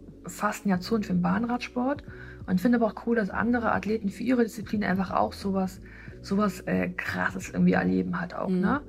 Jahrzehnt 0.64 1.06
für 1.06 1.12
den 1.12 1.22
Bahnradsport 1.22 2.02
und 2.46 2.60
finde 2.60 2.78
aber 2.78 2.86
auch 2.86 3.06
cool, 3.06 3.16
dass 3.16 3.30
andere 3.30 3.72
Athleten 3.72 4.08
für 4.08 4.22
ihre 4.22 4.42
Disziplin 4.42 4.84
einfach 4.84 5.10
auch 5.10 5.32
sowas, 5.32 5.80
sowas 6.22 6.60
äh, 6.62 6.88
krasses 6.90 7.50
irgendwie 7.50 7.72
erleben 7.72 8.20
hat 8.20 8.34
auch, 8.34 8.48
mhm. 8.48 8.60
ne? 8.60 8.80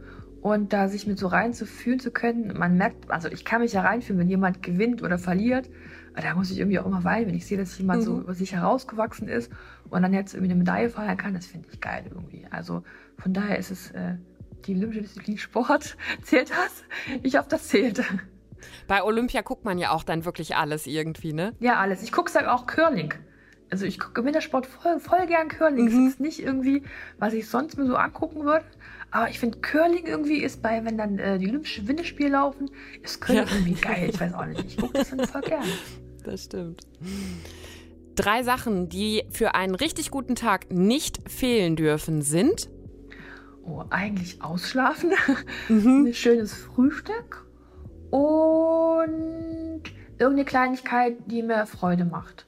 Und 0.41 0.71
da 0.71 0.87
sich 0.87 1.05
mit 1.05 1.19
so 1.19 1.27
reinzufühlen 1.27 1.99
zu 1.99 2.11
können, 2.11 2.57
man 2.57 2.77
merkt, 2.77 3.11
also 3.11 3.27
ich 3.27 3.43
kann 3.43 3.59
mich 3.59 3.73
ja 3.73 3.81
reinfühlen, 3.81 4.21
wenn 4.21 4.29
jemand 4.29 4.63
gewinnt 4.63 5.03
oder 5.03 5.17
verliert, 5.17 5.69
da 6.15 6.33
muss 6.33 6.49
ich 6.49 6.59
irgendwie 6.59 6.79
auch 6.79 6.85
immer 6.85 7.03
weinen, 7.03 7.27
wenn 7.27 7.35
ich 7.35 7.45
sehe, 7.45 7.57
dass 7.57 7.77
jemand 7.77 8.01
mhm. 8.01 8.05
so 8.05 8.23
aus 8.25 8.37
sich 8.37 8.53
herausgewachsen 8.53 9.27
ist 9.27 9.51
und 9.89 10.01
dann 10.01 10.13
jetzt 10.13 10.33
irgendwie 10.33 10.51
eine 10.51 10.59
Medaille 10.59 10.89
feiern 10.89 11.17
kann, 11.17 11.33
das 11.33 11.45
finde 11.45 11.67
ich 11.69 11.81
geil 11.81 12.05
irgendwie. 12.09 12.47
Also 12.51 12.83
von 13.19 13.33
daher 13.33 13.57
ist 13.57 13.71
es 13.71 13.91
äh, 13.91 14.15
die 14.65 14.75
olympische 14.75 15.01
Disziplin 15.01 15.37
Sport. 15.37 15.97
Zählt 16.23 16.49
das? 16.51 16.83
Ich 17.23 17.37
hoffe, 17.37 17.49
das 17.49 17.67
zählt. 17.67 18.03
Bei 18.87 19.03
Olympia 19.03 19.41
guckt 19.41 19.65
man 19.65 19.77
ja 19.77 19.91
auch 19.91 20.03
dann 20.03 20.25
wirklich 20.25 20.55
alles 20.55 20.87
irgendwie, 20.87 21.33
ne? 21.33 21.53
Ja, 21.59 21.77
alles. 21.77 22.03
Ich 22.03 22.11
gucke 22.11 22.51
auch 22.51 22.67
Curling. 22.67 23.13
Also 23.71 23.85
ich 23.85 23.99
gucke 23.99 24.21
im 24.21 24.27
Wintersport 24.27 24.65
voll, 24.65 24.99
voll 24.99 25.27
gern 25.27 25.47
Curling. 25.47 25.85
Mhm. 25.85 26.05
Das 26.05 26.13
ist 26.13 26.19
nicht 26.19 26.39
irgendwie, 26.39 26.83
was 27.19 27.33
ich 27.33 27.47
sonst 27.47 27.77
mir 27.77 27.85
so 27.85 27.95
angucken 27.95 28.43
würde. 28.43 28.65
Aber 29.11 29.29
ich 29.29 29.39
finde 29.39 29.59
Curling 29.59 30.05
irgendwie 30.05 30.37
ist 30.37 30.61
bei, 30.61 30.83
wenn 30.85 30.97
dann 30.97 31.19
äh, 31.19 31.37
die 31.39 31.47
Olympischen 31.47 31.87
Winterspiele 31.87 32.29
laufen, 32.29 32.69
ist 33.01 33.21
Curling 33.21 33.45
ja. 33.45 33.53
irgendwie 33.53 33.81
geil. 33.81 34.09
Ich 34.11 34.19
weiß 34.19 34.33
auch 34.33 34.45
nicht. 34.45 34.65
Ich 34.65 34.77
gucke 34.77 34.93
das 34.93 35.09
dann 35.09 35.25
voll 35.25 35.41
gern. 35.41 35.63
Das 36.25 36.43
stimmt. 36.43 36.81
Drei 38.15 38.43
Sachen, 38.43 38.89
die 38.89 39.23
für 39.31 39.55
einen 39.55 39.73
richtig 39.73 40.11
guten 40.11 40.35
Tag 40.35 40.69
nicht 40.69 41.17
fehlen 41.31 41.77
dürfen, 41.77 42.21
sind 42.21 42.69
oh, 43.63 43.83
eigentlich 43.89 44.41
ausschlafen, 44.41 45.11
mhm. 45.67 46.05
ein 46.07 46.13
schönes 46.13 46.53
Frühstück 46.53 47.45
und 48.11 49.83
irgendeine 50.17 50.45
Kleinigkeit, 50.45 51.17
die 51.27 51.43
mir 51.43 51.65
Freude 51.65 52.05
macht. 52.05 52.47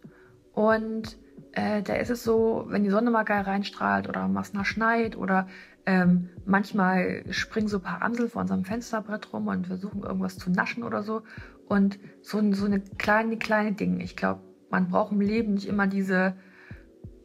Und 0.54 1.17
äh, 1.54 1.82
da 1.82 1.95
ist 1.95 2.10
es 2.10 2.24
so, 2.24 2.65
wenn 2.67 2.84
die 2.84 2.89
Sonne 2.89 3.12
mal 3.12 3.24
geil 3.24 3.41
reinstrahlt 3.41 4.08
oder 4.08 4.28
nach 4.28 4.65
schneit 4.65 5.17
oder 5.17 5.47
ähm, 5.86 6.30
manchmal 6.45 7.24
springen 7.32 7.67
so 7.67 7.78
ein 7.78 7.84
paar 7.84 8.02
Amsel 8.02 8.30
vor 8.30 8.41
unserem 8.41 8.63
Fensterbrett 8.63 9.34
rum 9.34 9.47
und 9.47 9.67
versuchen 9.67 10.04
irgendwas 10.04 10.38
zu 10.38 10.52
naschen 10.52 10.84
oder 10.84 11.04
so. 11.04 11.24
Und 11.67 12.00
so, 12.21 12.39
so 12.54 12.65
eine 12.65 12.82
kleine, 12.82 13.38
kleine 13.38 13.74
Dinge. 13.74 14.04
Ich 14.04 14.15
glaube, 14.15 14.41
man 14.69 14.89
braucht 14.89 15.12
im 15.12 15.21
Leben 15.21 15.56
nicht 15.56 15.67
immer 15.67 15.88
diese 15.88 16.36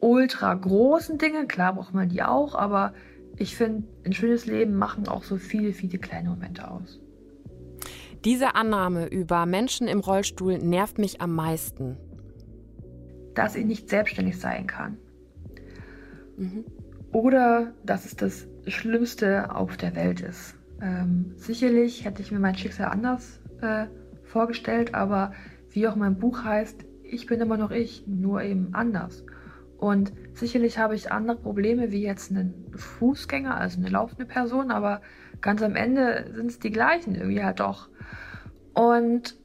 ultra 0.01 0.55
großen 0.55 1.18
Dinge. 1.18 1.46
Klar 1.46 1.75
braucht 1.75 1.94
man 1.94 2.09
die 2.09 2.22
auch, 2.22 2.55
aber 2.55 2.94
ich 3.38 3.57
finde, 3.57 3.87
ein 4.05 4.12
schönes 4.12 4.46
Leben 4.46 4.77
machen 4.77 5.09
auch 5.09 5.22
so 5.22 5.37
viele, 5.37 5.72
viele 5.72 5.99
kleine 5.99 6.31
Momente 6.31 6.70
aus. 6.70 7.01
Diese 8.25 8.55
Annahme 8.55 9.07
über 9.07 9.46
Menschen 9.46 9.88
im 9.88 10.01
Rollstuhl 10.01 10.59
nervt 10.59 10.99
mich 10.99 11.20
am 11.20 11.35
meisten. 11.35 11.96
Dass 13.35 13.55
ich 13.55 13.66
nicht 13.66 13.88
selbstständig 13.88 14.38
sein 14.38 14.66
kann. 14.66 14.96
Mhm. 16.37 16.64
Oder 17.12 17.72
dass 17.85 18.05
es 18.05 18.16
das 18.16 18.49
Schlimmste 18.66 19.55
auf 19.55 19.77
der 19.77 19.94
Welt 19.94 20.20
ist. 20.20 20.57
Ähm, 20.83 21.33
sicherlich 21.37 22.05
hätte 22.05 22.22
ich 22.22 22.33
mir 22.33 22.38
mein 22.38 22.57
Schicksal 22.57 22.90
anders 22.90 23.40
äh, 23.61 23.87
vorgestellt, 24.25 24.94
aber 24.94 25.33
wie 25.70 25.87
auch 25.87 25.96
mein 25.96 26.18
Buch 26.18 26.42
heißt, 26.42 26.85
ich 27.05 27.27
bin 27.27 27.40
immer 27.40 27.57
noch 27.57 27.70
ich, 27.70 28.07
nur 28.07 28.42
eben 28.42 28.75
anders. 28.75 29.25
Und 29.79 30.12
sicherlich 30.33 30.79
habe 30.79 30.95
ich 30.95 31.12
andere 31.12 31.37
Probleme 31.37 31.93
wie 31.93 32.03
jetzt 32.03 32.31
einen 32.31 32.73
Fußgänger, 32.75 33.57
also 33.57 33.79
eine 33.79 33.91
laufende 33.91 34.25
Person, 34.25 34.71
aber 34.71 35.03
ganz 35.41 35.62
am 35.62 35.77
Ende 35.77 36.31
sind 36.35 36.51
es 36.51 36.59
die 36.59 36.71
gleichen 36.71 37.15
irgendwie 37.15 37.45
halt 37.45 37.61
doch. 37.61 37.89
Und 38.73 39.37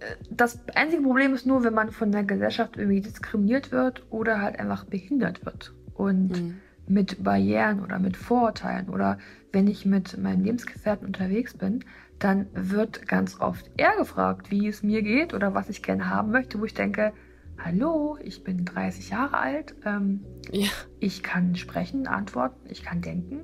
äh, 0.00 0.14
das 0.30 0.60
einzige 0.74 1.02
Problem 1.02 1.34
ist 1.34 1.46
nur, 1.46 1.64
wenn 1.64 1.74
man 1.74 1.90
von 1.90 2.12
der 2.12 2.24
Gesellschaft 2.24 2.76
irgendwie 2.76 3.00
diskriminiert 3.00 3.72
wird 3.72 4.06
oder 4.10 4.40
halt 4.40 4.58
einfach 4.60 4.84
behindert 4.84 5.44
wird. 5.44 5.74
Und 5.94 6.30
mhm. 6.30 6.60
mit 6.86 7.22
Barrieren 7.24 7.82
oder 7.82 7.98
mit 7.98 8.16
Vorurteilen 8.16 8.88
oder 8.88 9.18
wenn 9.52 9.66
ich 9.66 9.84
mit 9.84 10.16
meinen 10.18 10.44
Lebensgefährten 10.44 11.06
unterwegs 11.06 11.54
bin, 11.54 11.84
dann 12.18 12.46
wird 12.52 13.08
ganz 13.08 13.40
oft 13.40 13.70
er 13.76 13.96
gefragt, 13.96 14.50
wie 14.50 14.68
es 14.68 14.82
mir 14.82 15.02
geht 15.02 15.34
oder 15.34 15.54
was 15.54 15.68
ich 15.68 15.82
gerne 15.82 16.08
haben 16.10 16.30
möchte, 16.30 16.60
wo 16.60 16.64
ich 16.64 16.74
denke, 16.74 17.12
hallo, 17.62 18.18
ich 18.22 18.44
bin 18.44 18.64
30 18.64 19.10
Jahre 19.10 19.38
alt, 19.38 19.74
ähm, 19.84 20.24
ja. 20.50 20.68
ich 21.00 21.22
kann 21.22 21.56
sprechen, 21.56 22.06
antworten, 22.06 22.68
ich 22.70 22.82
kann 22.82 23.02
denken, 23.02 23.40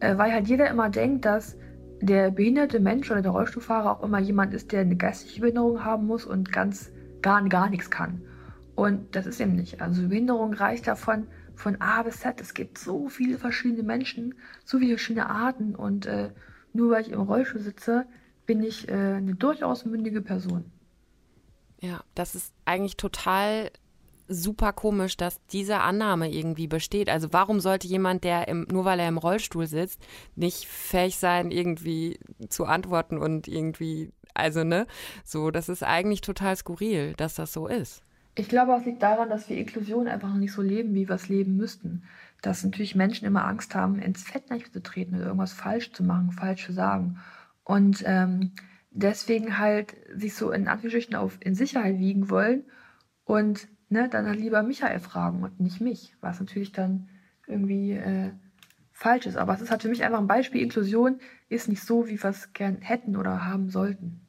äh, 0.00 0.16
weil 0.16 0.32
halt 0.32 0.48
jeder 0.48 0.70
immer 0.70 0.90
denkt, 0.90 1.24
dass 1.24 1.56
der 2.00 2.30
behinderte 2.30 2.80
Mensch 2.80 3.10
oder 3.10 3.22
der 3.22 3.30
Rollstuhlfahrer 3.30 3.98
auch 3.98 4.02
immer 4.02 4.18
jemand 4.18 4.54
ist, 4.54 4.72
der 4.72 4.80
eine 4.80 4.96
geistige 4.96 5.40
Behinderung 5.40 5.84
haben 5.84 6.06
muss 6.06 6.24
und 6.24 6.50
ganz 6.50 6.90
gar, 7.22 7.48
gar 7.48 7.70
nichts 7.70 7.90
kann. 7.90 8.22
Und 8.74 9.14
das 9.14 9.26
ist 9.26 9.40
eben 9.40 9.54
nicht. 9.54 9.80
Also 9.80 10.08
Behinderung 10.08 10.54
reicht 10.54 10.88
davon 10.88 11.28
von 11.54 11.80
A 11.80 12.02
bis 12.02 12.20
Z. 12.20 12.40
Es 12.40 12.54
gibt 12.54 12.78
so 12.78 13.08
viele 13.08 13.38
verschiedene 13.38 13.84
Menschen, 13.84 14.34
so 14.64 14.78
viele 14.78 14.92
verschiedene 14.96 15.30
Arten 15.30 15.76
und 15.76 16.06
äh, 16.06 16.30
nur 16.72 16.90
weil 16.90 17.02
ich 17.02 17.12
im 17.12 17.20
Rollstuhl 17.20 17.60
sitze, 17.60 18.06
bin 18.46 18.62
ich 18.62 18.88
äh, 18.88 18.92
eine 18.92 19.34
durchaus 19.34 19.84
mündige 19.84 20.22
Person. 20.22 20.64
Ja, 21.82 22.04
das 22.14 22.36
ist 22.36 22.54
eigentlich 22.64 22.96
total 22.96 23.70
super 24.28 24.72
komisch, 24.72 25.16
dass 25.16 25.44
diese 25.48 25.80
Annahme 25.80 26.30
irgendwie 26.30 26.68
besteht. 26.68 27.10
Also 27.10 27.32
warum 27.32 27.58
sollte 27.58 27.88
jemand, 27.88 28.22
der 28.22 28.46
im, 28.46 28.68
nur 28.70 28.84
weil 28.84 29.00
er 29.00 29.08
im 29.08 29.18
Rollstuhl 29.18 29.66
sitzt, 29.66 30.00
nicht 30.36 30.66
fähig 30.66 31.16
sein, 31.16 31.50
irgendwie 31.50 32.20
zu 32.48 32.66
antworten 32.66 33.18
und 33.18 33.48
irgendwie, 33.48 34.12
also 34.32 34.62
ne, 34.62 34.86
so, 35.24 35.50
das 35.50 35.68
ist 35.68 35.82
eigentlich 35.82 36.20
total 36.20 36.54
skurril, 36.56 37.14
dass 37.16 37.34
das 37.34 37.52
so 37.52 37.66
ist. 37.66 38.02
Ich 38.36 38.48
glaube, 38.48 38.72
es 38.78 38.86
liegt 38.86 39.02
daran, 39.02 39.28
dass 39.28 39.48
wir 39.50 39.58
Inklusion 39.58 40.06
einfach 40.06 40.28
noch 40.28 40.38
nicht 40.38 40.52
so 40.52 40.62
leben, 40.62 40.94
wie 40.94 41.08
wir 41.08 41.16
es 41.16 41.28
leben 41.28 41.56
müssten. 41.56 42.04
Dass 42.42 42.62
natürlich 42.62 42.94
Menschen 42.94 43.26
immer 43.26 43.44
Angst 43.44 43.74
haben, 43.74 43.98
ins 43.98 44.22
Fettnäpfchen 44.22 44.72
zu 44.72 44.82
treten 44.82 45.16
oder 45.16 45.26
irgendwas 45.26 45.52
falsch 45.52 45.92
zu 45.92 46.04
machen, 46.04 46.30
falsch 46.30 46.64
zu 46.64 46.72
sagen. 46.72 47.18
Und 47.64 48.04
ähm, 48.06 48.52
deswegen 48.92 49.58
halt 49.58 49.96
sich 50.14 50.34
so 50.34 50.50
in 50.50 50.68
Anführungsstrichen 50.68 51.14
auf 51.14 51.38
in 51.40 51.54
Sicherheit 51.54 51.98
wiegen 51.98 52.30
wollen 52.30 52.64
und 53.24 53.68
ne, 53.88 54.08
dann 54.08 54.26
halt 54.26 54.38
lieber 54.38 54.62
Michael 54.62 55.00
fragen 55.00 55.42
und 55.42 55.60
nicht 55.60 55.80
mich, 55.80 56.16
was 56.20 56.40
natürlich 56.40 56.72
dann 56.72 57.08
irgendwie 57.46 57.92
äh, 57.92 58.30
falsch 58.92 59.26
ist. 59.26 59.36
Aber 59.36 59.54
es 59.54 59.60
ist 59.60 59.70
halt 59.70 59.82
für 59.82 59.88
mich 59.88 60.04
einfach 60.04 60.18
ein 60.18 60.26
Beispiel, 60.26 60.62
Inklusion 60.62 61.20
ist 61.48 61.68
nicht 61.68 61.82
so, 61.82 62.08
wie 62.08 62.22
wir 62.22 62.30
es 62.30 62.52
gern 62.52 62.76
hätten 62.80 63.16
oder 63.16 63.44
haben 63.44 63.70
sollten. 63.70 64.20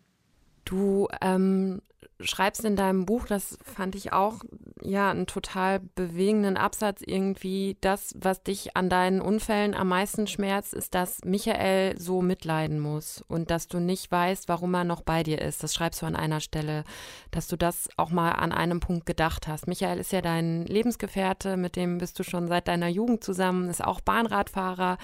Du 0.66 1.08
ähm, 1.22 1.82
schreibst 2.20 2.64
in 2.66 2.76
deinem 2.76 3.06
Buch, 3.06 3.26
das 3.26 3.58
fand 3.64 3.96
ich 3.96 4.14
auch 4.14 4.42
ja 4.82 5.12
einen 5.12 5.28
total 5.28 5.80
bewegenden 5.80 6.58
Absatz 6.58 7.02
irgendwie. 7.06 7.78
Das, 7.82 8.14
was 8.18 8.44
dich 8.44 8.76
an 8.76 8.90
deinen 8.90 9.22
Unfällen 9.22 9.74
am 9.74 9.90
meisten 9.90 10.28
schmerzt, 10.28 10.74
ist, 10.74 10.94
dass 10.96 11.24
Michael 11.26 12.00
so 12.00 12.22
mitleiden 12.22 12.80
muss 12.80 13.24
und 13.28 13.52
dass 13.52 13.68
du 13.68 13.80
nicht 13.80 14.12
weißt, 14.12 14.48
warum 14.50 14.74
er 14.74 14.84
noch 14.84 15.02
bei 15.02 15.24
dir 15.24 15.42
ist. 15.42 15.64
Das 15.64 15.74
schreibst 15.74 16.02
du 16.02 16.06
an 16.06 16.16
einer 16.16 16.40
Stelle, 16.40 16.84
dass 17.32 17.48
du 17.48 17.58
das 17.58 17.90
auch 17.98 18.12
mal 18.12 18.32
an 18.32 18.52
einem 18.52 18.80
Punkt 18.80 19.06
gedacht 19.06 19.48
hast. 19.48 19.68
Michael 19.68 20.00
ist 20.00 20.12
ja 20.12 20.22
dein 20.22 20.66
Lebensgefährte, 20.66 21.58
mit 21.58 21.76
dem 21.76 21.98
bist 21.98 22.20
du 22.20 22.24
schon 22.24 22.48
seit 22.48 22.68
deiner 22.68 22.88
Jugend 22.88 23.24
zusammen, 23.24 23.70
ist 23.70 23.84
auch 23.84 24.02
Bahnradfahrer 24.02 24.98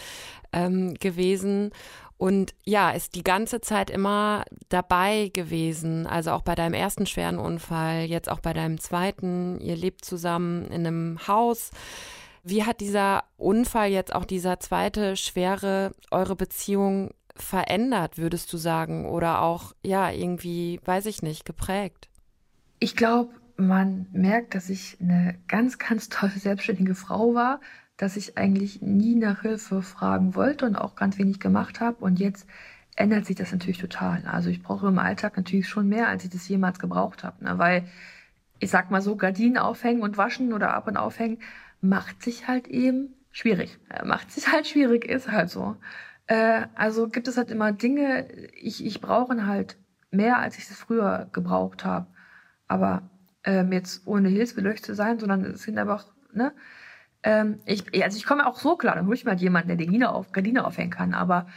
ähm, 0.52 0.94
gewesen 0.96 1.72
und 2.20 2.54
ja, 2.66 2.92
ist 2.92 3.16
die 3.16 3.24
ganze 3.24 3.62
Zeit 3.62 3.90
immer 3.90 4.44
dabei 4.68 5.32
gewesen. 5.34 6.06
Also 6.06 6.32
auch 6.32 6.42
bei 6.42 6.54
deinem 6.54 6.74
ersten 6.74 7.06
schweren 7.06 7.40
Unfall, 7.40 8.02
jetzt 8.04 8.30
auch 8.30 8.42
bei 8.42 8.52
deinem 8.52 8.78
zweiten. 8.78 9.58
Ihr 9.62 9.78
lebt 9.78 10.04
zusammen 10.04 10.66
in 10.66 10.86
einem 10.86 11.28
Haus. 11.30 11.72
Wie 12.44 12.66
hat 12.66 12.82
dieser 12.82 13.24
Unfall 13.38 13.90
jetzt 13.90 14.14
auch 14.14 14.26
dieser 14.26 14.60
zweite 14.60 15.16
schwere 15.16 15.96
eure 16.12 16.36
Beziehung 16.36 17.12
verändert, 17.38 18.18
würdest 18.18 18.52
du 18.52 18.58
sagen? 18.58 19.08
Oder 19.08 19.42
auch, 19.42 19.74
ja, 19.82 20.12
irgendwie, 20.12 20.82
weiß 20.84 21.06
ich 21.06 21.22
nicht, 21.24 21.46
geprägt? 21.46 22.10
Ich 22.80 22.98
glaube, 22.98 23.34
man 23.56 24.08
merkt, 24.12 24.56
dass 24.56 24.70
ich 24.70 24.98
eine 25.00 25.40
ganz, 25.48 25.78
ganz 25.78 26.10
tolle 26.10 26.34
selbstständige 26.34 26.96
Frau 26.96 27.34
war, 27.34 27.62
dass 28.00 28.16
ich 28.16 28.38
eigentlich 28.38 28.82
nie 28.82 29.16
nach 29.16 29.42
Hilfe 29.42 29.82
fragen 29.82 30.34
wollte 30.34 30.66
und 30.66 30.78
auch 30.78 30.96
ganz 30.96 31.18
wenig 31.18 31.42
gemacht 31.42 31.82
habe. 31.82 31.98
Und 31.98 32.18
jetzt 32.18 32.48
ändert 32.96 33.26
sich 33.26 33.36
das 33.36 33.52
natürlich 33.52 33.78
total. 33.78 34.24
Also 34.26 34.50
ich 34.50 34.64
brauche 34.64 34.88
im 34.88 35.00
Alltag 35.00 35.36
natürlich 35.36 35.68
schon 35.68 35.90
mehr, 35.90 36.08
als 36.08 36.24
ich 36.24 36.30
das 36.30 36.48
jemals 36.48 36.80
gebraucht 36.80 37.26
habe. 37.26 37.44
Ne? 37.44 37.58
Weil 37.58 37.84
ich 38.60 38.70
sag 38.72 38.90
mal 38.90 39.02
so, 39.02 39.18
Gardinen 39.18 39.58
aufhängen 39.58 40.02
und 40.02 40.18
waschen 40.18 40.54
oder 40.54 40.74
ab 40.74 40.88
und 40.88 40.96
aufhängen 40.96 41.40
macht 41.82 42.24
sich 42.24 42.48
halt 42.48 42.70
eben 42.70 43.16
schwierig. 43.32 43.78
Macht 44.06 44.32
sich 44.32 44.50
halt 44.50 44.66
schwierig, 44.66 45.04
ist 45.04 45.30
halt 45.30 45.50
so. 45.50 45.76
Äh, 46.28 46.68
also 46.76 47.10
gibt 47.10 47.28
es 47.28 47.36
halt 47.36 47.52
immer 47.52 47.74
Dinge, 47.74 48.32
ich, 48.56 48.86
ich 48.86 49.02
brauche 49.02 49.46
halt 49.46 49.76
mehr, 50.10 50.40
als 50.40 50.58
ich 50.58 50.70
es 50.70 50.78
früher 50.78 51.28
gebraucht 51.34 51.84
habe. 51.84 52.08
Aber 52.70 53.10
ähm, 53.44 53.74
jetzt 53.74 54.08
ohne 54.08 54.30
hilfsbeleuchtet 54.30 54.86
zu 54.86 54.96
sein, 54.96 55.20
sondern 55.20 55.44
es 55.44 55.64
sind 55.64 55.78
einfach, 55.78 56.06
ne, 56.32 56.54
ähm, 57.24 57.60
ich, 57.66 57.84
also 58.04 58.18
ich 58.18 58.26
komme 58.26 58.48
auch 58.48 58.60
so 58.60 58.76
klar, 58.76 58.96
dann 58.96 59.06
hole 59.06 59.16
ich 59.16 59.26
mal 59.26 59.36
jemanden, 59.36 59.70
der 59.70 59.78
die 59.78 59.86
Gardine, 59.86 60.12
auf, 60.12 60.32
Gardine 60.32 60.66
aufhängen 60.66 60.92
kann. 60.92 61.14
Aber 61.14 61.48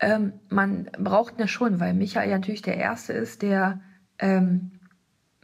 ähm, 0.00 0.34
man 0.48 0.90
braucht 0.98 1.40
ja 1.40 1.48
schon, 1.48 1.80
weil 1.80 1.94
Michael 1.94 2.30
ja 2.30 2.36
natürlich 2.36 2.62
der 2.62 2.76
Erste 2.76 3.12
ist, 3.12 3.42
der 3.42 3.80
ähm, 4.18 4.72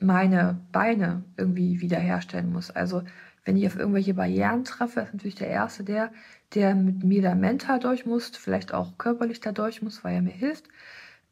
meine 0.00 0.61
Beine 0.72 1.24
irgendwie 1.37 1.81
wiederherstellen 1.81 2.53
muss. 2.53 2.70
Also 2.70 3.03
wenn 3.44 3.57
ich 3.57 3.66
auf 3.66 3.77
irgendwelche 3.77 4.14
Barrieren 4.14 4.64
treffe, 4.64 5.00
ist 5.00 5.12
natürlich 5.12 5.35
der 5.35 5.48
Erste 5.48 5.85
der, 5.85 6.12
der 6.55 6.74
mit 6.74 7.05
mir 7.05 7.22
da 7.22 7.35
mental 7.35 7.79
durch 7.79 8.07
muss, 8.07 8.29
vielleicht 8.29 8.72
auch 8.72 8.96
körperlich 8.98 9.40
da 9.40 9.53
durch 9.53 9.83
muss, 9.83 10.05
weil 10.05 10.14
er 10.14 10.22
mir 10.22 10.33
hilft. 10.33 10.68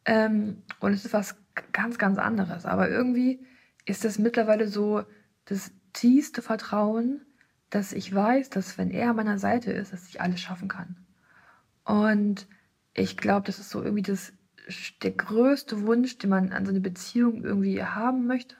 Ähm, 0.05 0.63
und 0.81 0.93
es 0.93 1.05
ist 1.05 1.13
was 1.15 1.37
ganz, 1.73 1.99
ganz 1.99 2.19
anderes. 2.19 2.67
Aber 2.67 2.89
irgendwie 2.89 3.41
ist 3.85 4.05
das 4.05 4.19
mittlerweile 4.19 4.69
so 4.69 5.05
das 5.45 5.73
tiefste 5.93 6.43
Vertrauen, 6.43 7.21
dass 7.73 7.95
ich 7.95 8.15
weiß, 8.15 8.51
dass 8.51 8.77
wenn 8.77 8.91
er 8.91 9.11
an 9.11 9.17
meiner 9.17 9.39
Seite 9.39 9.73
ist, 9.73 9.95
dass 9.95 10.07
ich 10.07 10.21
alles 10.21 10.41
schaffen 10.41 10.69
kann. 10.69 10.97
Und 11.85 12.47
ich 12.93 13.17
glaube, 13.17 13.47
das 13.47 13.59
ist 13.59 13.71
so 13.71 13.83
irgendwie 13.83 14.03
das, 14.03 14.35
der 15.03 15.13
größte 15.13 15.87
Wunsch, 15.87 16.19
den 16.19 16.29
man 16.29 16.53
an 16.53 16.67
so 16.67 16.71
eine 16.71 16.81
Beziehung 16.81 17.43
irgendwie 17.43 17.83
haben 17.83 18.27
möchte. 18.27 18.57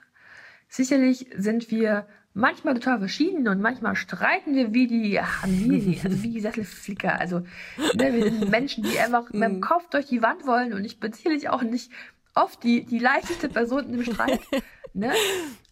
Sicherlich 0.67 1.27
sind 1.37 1.69
wir 1.69 2.07
manchmal 2.33 2.73
total 2.73 2.97
verschieden 2.97 3.47
und 3.47 3.61
manchmal 3.61 3.95
streiten 3.95 4.55
wir 4.55 4.73
wie 4.73 4.87
die, 4.87 5.19
wie, 5.45 5.99
also 6.03 6.23
wie 6.23 6.31
die 6.31 6.39
Sesselflicker. 6.39 7.19
Also 7.19 7.41
ne, 7.93 8.13
wir 8.13 8.23
sind 8.23 8.49
Menschen, 8.49 8.83
die 8.83 8.97
einfach 8.97 9.31
mit 9.31 9.43
dem 9.43 9.57
mhm. 9.57 9.61
Kopf 9.61 9.89
durch 9.91 10.07
die 10.07 10.23
Wand 10.23 10.47
wollen 10.47 10.73
und 10.73 10.83
ich 10.85 10.99
bin 10.99 11.13
sicherlich 11.13 11.49
auch 11.49 11.61
nicht 11.61 11.91
oft 12.33 12.63
die, 12.63 12.83
die 12.83 12.97
leichteste 12.97 13.47
Person 13.47 13.93
im 13.93 14.03
Streit. 14.03 14.41
Ne? 14.95 15.11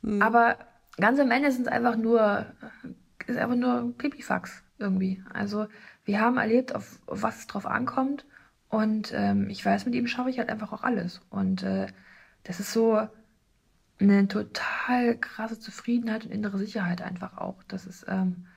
Mhm. 0.02 0.20
Aber 0.20 0.58
ganz 0.98 1.20
am 1.20 1.30
Ende 1.30 1.52
sind 1.52 1.68
es 1.68 1.72
einfach 1.72 1.96
nur 1.96 2.48
ist 3.32 3.38
einfach 3.38 3.56
nur 3.56 3.94
Pipifax 3.98 4.64
irgendwie. 4.78 5.24
Also 5.34 5.68
wir 6.06 6.20
haben 6.22 6.38
erlebt, 6.38 6.76
auf, 6.76 7.00
was 7.08 7.40
es 7.40 7.48
drauf 7.48 7.66
ankommt. 7.66 8.26
Und 8.70 9.12
ähm, 9.14 9.50
ich 9.50 9.66
weiß, 9.66 9.86
mit 9.86 9.96
ihm 9.96 10.08
schaffe 10.08 10.30
ich 10.30 10.40
halt 10.40 10.50
einfach 10.50 10.72
auch 10.72 10.84
alles. 10.84 11.22
Und 11.30 11.64
äh, 11.64 11.88
das 12.44 12.60
ist 12.60 12.72
so 12.72 13.08
eine 14.00 14.28
total 14.28 15.18
krasse 15.18 15.60
Zufriedenheit 15.60 16.26
und 16.26 16.32
innere 16.32 16.58
Sicherheit 16.58 17.02
einfach 17.02 17.38
auch. 17.38 17.64
Das 17.68 17.86
ist, 17.86 18.06
ähm, 18.08 18.48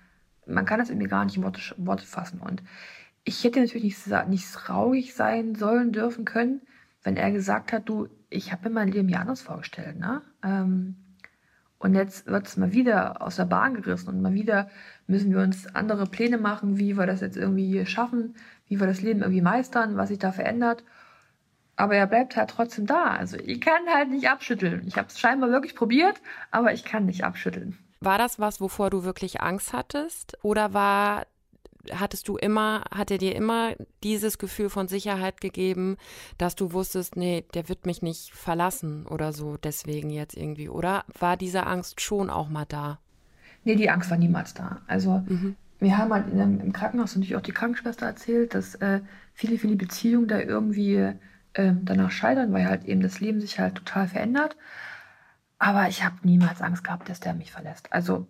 man 0.46 0.64
kann 0.64 0.78
das 0.78 0.90
irgendwie 0.90 1.08
gar 1.08 1.24
nicht 1.24 1.36
in 1.36 1.42
Worte, 1.42 1.60
Worte 1.76 2.06
fassen. 2.06 2.40
Und 2.40 2.62
ich 3.24 3.42
hätte 3.44 3.60
natürlich 3.60 3.84
nicht, 3.84 4.28
nicht 4.28 4.68
rauig 4.68 5.14
sein 5.14 5.54
sollen, 5.54 5.92
dürfen 5.92 6.24
können, 6.24 6.62
wenn 7.02 7.16
er 7.16 7.30
gesagt 7.32 7.72
hat, 7.72 7.88
du, 7.88 8.08
ich 8.30 8.52
habe 8.52 8.68
mir 8.68 8.74
mein 8.74 8.88
Leben 8.88 9.08
ja 9.08 9.20
anders 9.20 9.42
vorgestellt, 9.42 9.98
ne? 9.98 10.22
Ähm, 10.42 10.96
und 11.84 11.94
jetzt 11.94 12.26
wird 12.26 12.46
es 12.46 12.56
mal 12.56 12.72
wieder 12.72 13.20
aus 13.20 13.36
der 13.36 13.44
Bahn 13.44 13.74
gerissen 13.74 14.08
und 14.08 14.22
mal 14.22 14.32
wieder 14.32 14.70
müssen 15.06 15.30
wir 15.34 15.42
uns 15.42 15.66
andere 15.74 16.06
Pläne 16.06 16.38
machen, 16.38 16.78
wie 16.78 16.96
wir 16.96 17.04
das 17.04 17.20
jetzt 17.20 17.36
irgendwie 17.36 17.84
schaffen, 17.84 18.36
wie 18.68 18.80
wir 18.80 18.86
das 18.86 19.02
Leben 19.02 19.20
irgendwie 19.20 19.42
meistern, 19.42 19.98
was 19.98 20.08
sich 20.08 20.18
da 20.18 20.32
verändert. 20.32 20.82
Aber 21.76 21.94
er 21.94 22.06
bleibt 22.06 22.36
halt 22.36 22.48
trotzdem 22.48 22.86
da. 22.86 23.08
Also 23.08 23.36
ich 23.36 23.60
kann 23.60 23.82
halt 23.94 24.08
nicht 24.08 24.30
abschütteln. 24.30 24.84
Ich 24.86 24.96
habe 24.96 25.08
es 25.08 25.18
scheinbar 25.18 25.50
wirklich 25.50 25.74
probiert, 25.74 26.22
aber 26.50 26.72
ich 26.72 26.86
kann 26.86 27.04
nicht 27.04 27.22
abschütteln. 27.22 27.76
War 28.00 28.16
das 28.16 28.38
was, 28.38 28.62
wovor 28.62 28.88
du 28.88 29.04
wirklich 29.04 29.42
Angst 29.42 29.74
hattest? 29.74 30.38
Oder 30.42 30.72
war 30.72 31.26
hattest 31.92 32.28
du 32.28 32.36
immer, 32.36 32.84
hat 32.94 33.10
er 33.10 33.18
dir 33.18 33.34
immer 33.34 33.74
dieses 34.02 34.38
Gefühl 34.38 34.70
von 34.70 34.88
Sicherheit 34.88 35.40
gegeben, 35.40 35.96
dass 36.38 36.54
du 36.54 36.72
wusstest, 36.72 37.16
nee, 37.16 37.44
der 37.54 37.68
wird 37.68 37.86
mich 37.86 38.02
nicht 38.02 38.32
verlassen 38.32 39.06
oder 39.06 39.32
so, 39.32 39.56
deswegen 39.56 40.10
jetzt 40.10 40.36
irgendwie, 40.36 40.68
oder 40.68 41.04
war 41.18 41.36
diese 41.36 41.66
Angst 41.66 42.00
schon 42.00 42.30
auch 42.30 42.48
mal 42.48 42.66
da? 42.66 42.98
Nee, 43.64 43.76
die 43.76 43.90
Angst 43.90 44.10
war 44.10 44.18
niemals 44.18 44.54
da. 44.54 44.82
Also 44.86 45.22
mhm. 45.26 45.56
wir 45.78 45.96
haben 45.96 46.12
halt 46.12 46.30
in, 46.30 46.60
im 46.60 46.72
Krankenhaus 46.72 47.14
natürlich 47.14 47.36
auch 47.36 47.40
die 47.40 47.52
Krankenschwester 47.52 48.06
erzählt, 48.06 48.54
dass 48.54 48.74
äh, 48.76 49.00
viele, 49.32 49.58
viele 49.58 49.76
Beziehungen 49.76 50.28
da 50.28 50.38
irgendwie 50.38 51.12
äh, 51.54 51.72
danach 51.82 52.10
scheitern, 52.10 52.52
weil 52.52 52.66
halt 52.68 52.84
eben 52.84 53.00
das 53.00 53.20
Leben 53.20 53.40
sich 53.40 53.58
halt 53.58 53.76
total 53.76 54.08
verändert. 54.08 54.56
Aber 55.58 55.88
ich 55.88 56.04
habe 56.04 56.16
niemals 56.22 56.60
Angst 56.60 56.84
gehabt, 56.84 57.08
dass 57.08 57.20
der 57.20 57.32
mich 57.32 57.52
verlässt. 57.52 57.92
Also 57.92 58.26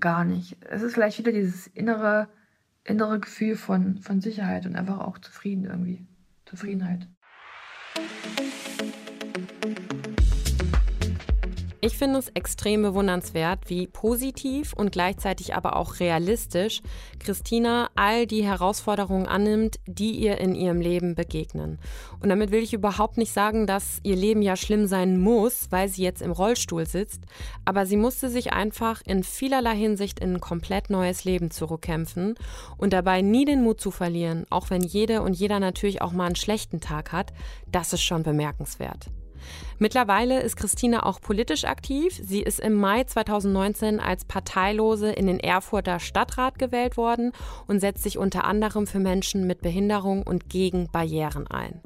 gar 0.00 0.24
nicht. 0.24 0.56
Es 0.70 0.82
ist 0.82 0.94
vielleicht 0.94 1.18
wieder 1.18 1.32
dieses 1.32 1.66
innere 1.66 2.28
innere 2.84 3.18
Gefühl 3.18 3.56
von, 3.56 3.98
von 3.98 4.20
Sicherheit 4.20 4.66
und 4.66 4.76
einfach 4.76 5.00
auch 5.00 5.18
zufrieden 5.18 5.64
irgendwie. 5.64 6.06
Zufriedenheit. 6.44 7.08
Ich 11.86 11.98
finde 11.98 12.18
es 12.18 12.30
extrem 12.30 12.80
bewundernswert, 12.80 13.68
wie 13.68 13.86
positiv 13.86 14.72
und 14.72 14.90
gleichzeitig 14.90 15.54
aber 15.54 15.76
auch 15.76 16.00
realistisch 16.00 16.80
Christina 17.18 17.90
all 17.94 18.26
die 18.26 18.42
Herausforderungen 18.42 19.26
annimmt, 19.26 19.76
die 19.86 20.12
ihr 20.12 20.38
in 20.38 20.54
ihrem 20.54 20.80
Leben 20.80 21.14
begegnen. 21.14 21.78
Und 22.20 22.30
damit 22.30 22.52
will 22.52 22.62
ich 22.62 22.72
überhaupt 22.72 23.18
nicht 23.18 23.34
sagen, 23.34 23.66
dass 23.66 24.00
ihr 24.02 24.16
Leben 24.16 24.40
ja 24.40 24.56
schlimm 24.56 24.86
sein 24.86 25.20
muss, 25.20 25.66
weil 25.68 25.90
sie 25.90 26.02
jetzt 26.02 26.22
im 26.22 26.32
Rollstuhl 26.32 26.86
sitzt, 26.86 27.20
aber 27.66 27.84
sie 27.84 27.98
musste 27.98 28.30
sich 28.30 28.54
einfach 28.54 29.02
in 29.04 29.22
vielerlei 29.22 29.76
Hinsicht 29.76 30.20
in 30.20 30.36
ein 30.36 30.40
komplett 30.40 30.88
neues 30.88 31.26
Leben 31.26 31.50
zurückkämpfen 31.50 32.36
und 32.78 32.94
dabei 32.94 33.20
nie 33.20 33.44
den 33.44 33.62
Mut 33.62 33.78
zu 33.78 33.90
verlieren, 33.90 34.46
auch 34.48 34.70
wenn 34.70 34.80
jede 34.80 35.20
und 35.20 35.34
jeder 35.34 35.60
natürlich 35.60 36.00
auch 36.00 36.12
mal 36.12 36.24
einen 36.24 36.36
schlechten 36.36 36.80
Tag 36.80 37.12
hat, 37.12 37.34
das 37.70 37.92
ist 37.92 38.02
schon 38.02 38.22
bemerkenswert. 38.22 39.10
Mittlerweile 39.78 40.40
ist 40.40 40.56
Christine 40.56 41.04
auch 41.04 41.20
politisch 41.20 41.64
aktiv. 41.64 42.20
Sie 42.22 42.42
ist 42.42 42.60
im 42.60 42.74
Mai 42.74 43.04
2019 43.04 43.98
als 43.98 44.24
Parteilose 44.24 45.10
in 45.10 45.26
den 45.26 45.40
Erfurter 45.40 45.98
Stadtrat 45.98 46.58
gewählt 46.58 46.96
worden 46.96 47.32
und 47.66 47.80
setzt 47.80 48.04
sich 48.04 48.16
unter 48.16 48.44
anderem 48.44 48.86
für 48.86 49.00
Menschen 49.00 49.46
mit 49.46 49.62
Behinderung 49.62 50.22
und 50.22 50.48
gegen 50.48 50.88
Barrieren 50.92 51.48
ein. 51.48 51.80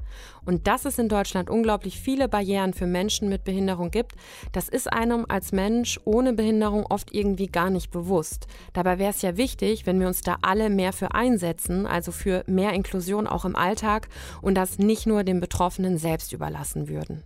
Und 0.45 0.67
dass 0.67 0.85
es 0.85 0.99
in 0.99 1.09
Deutschland 1.09 1.49
unglaublich 1.49 1.99
viele 2.01 2.29
Barrieren 2.29 2.75
für 2.75 2.87
Menschen 2.87 3.29
mit 3.29 3.45
Behinderung 3.45 3.91
gibt, 3.91 4.13
das 4.53 4.69
ist 4.69 4.93
einem 4.93 5.25
als 5.29 5.53
Mensch 5.53 5.99
ohne 6.05 6.35
Behinderung 6.35 6.85
oft 6.87 7.15
irgendwie 7.15 7.47
gar 7.47 7.71
nicht 7.71 7.91
bewusst. 7.91 8.47
Dabei 8.75 8.99
wäre 8.99 9.11
es 9.11 9.23
ja 9.23 9.37
wichtig, 9.37 9.87
wenn 9.87 10.01
wir 10.01 10.09
uns 10.09 10.21
da 10.21 10.37
alle 10.43 10.69
mehr 10.69 10.93
für 10.93 11.15
einsetzen, 11.15 11.87
also 11.87 12.13
für 12.13 12.45
mehr 12.47 12.73
Inklusion 12.75 13.27
auch 13.27 13.45
im 13.45 13.57
Alltag 13.57 14.09
und 14.43 14.55
das 14.55 14.79
nicht 14.79 15.07
nur 15.07 15.25
den 15.25 15.41
Betroffenen 15.41 15.97
selbst 15.97 16.33
überlassen 16.33 16.89
würden. 16.89 17.25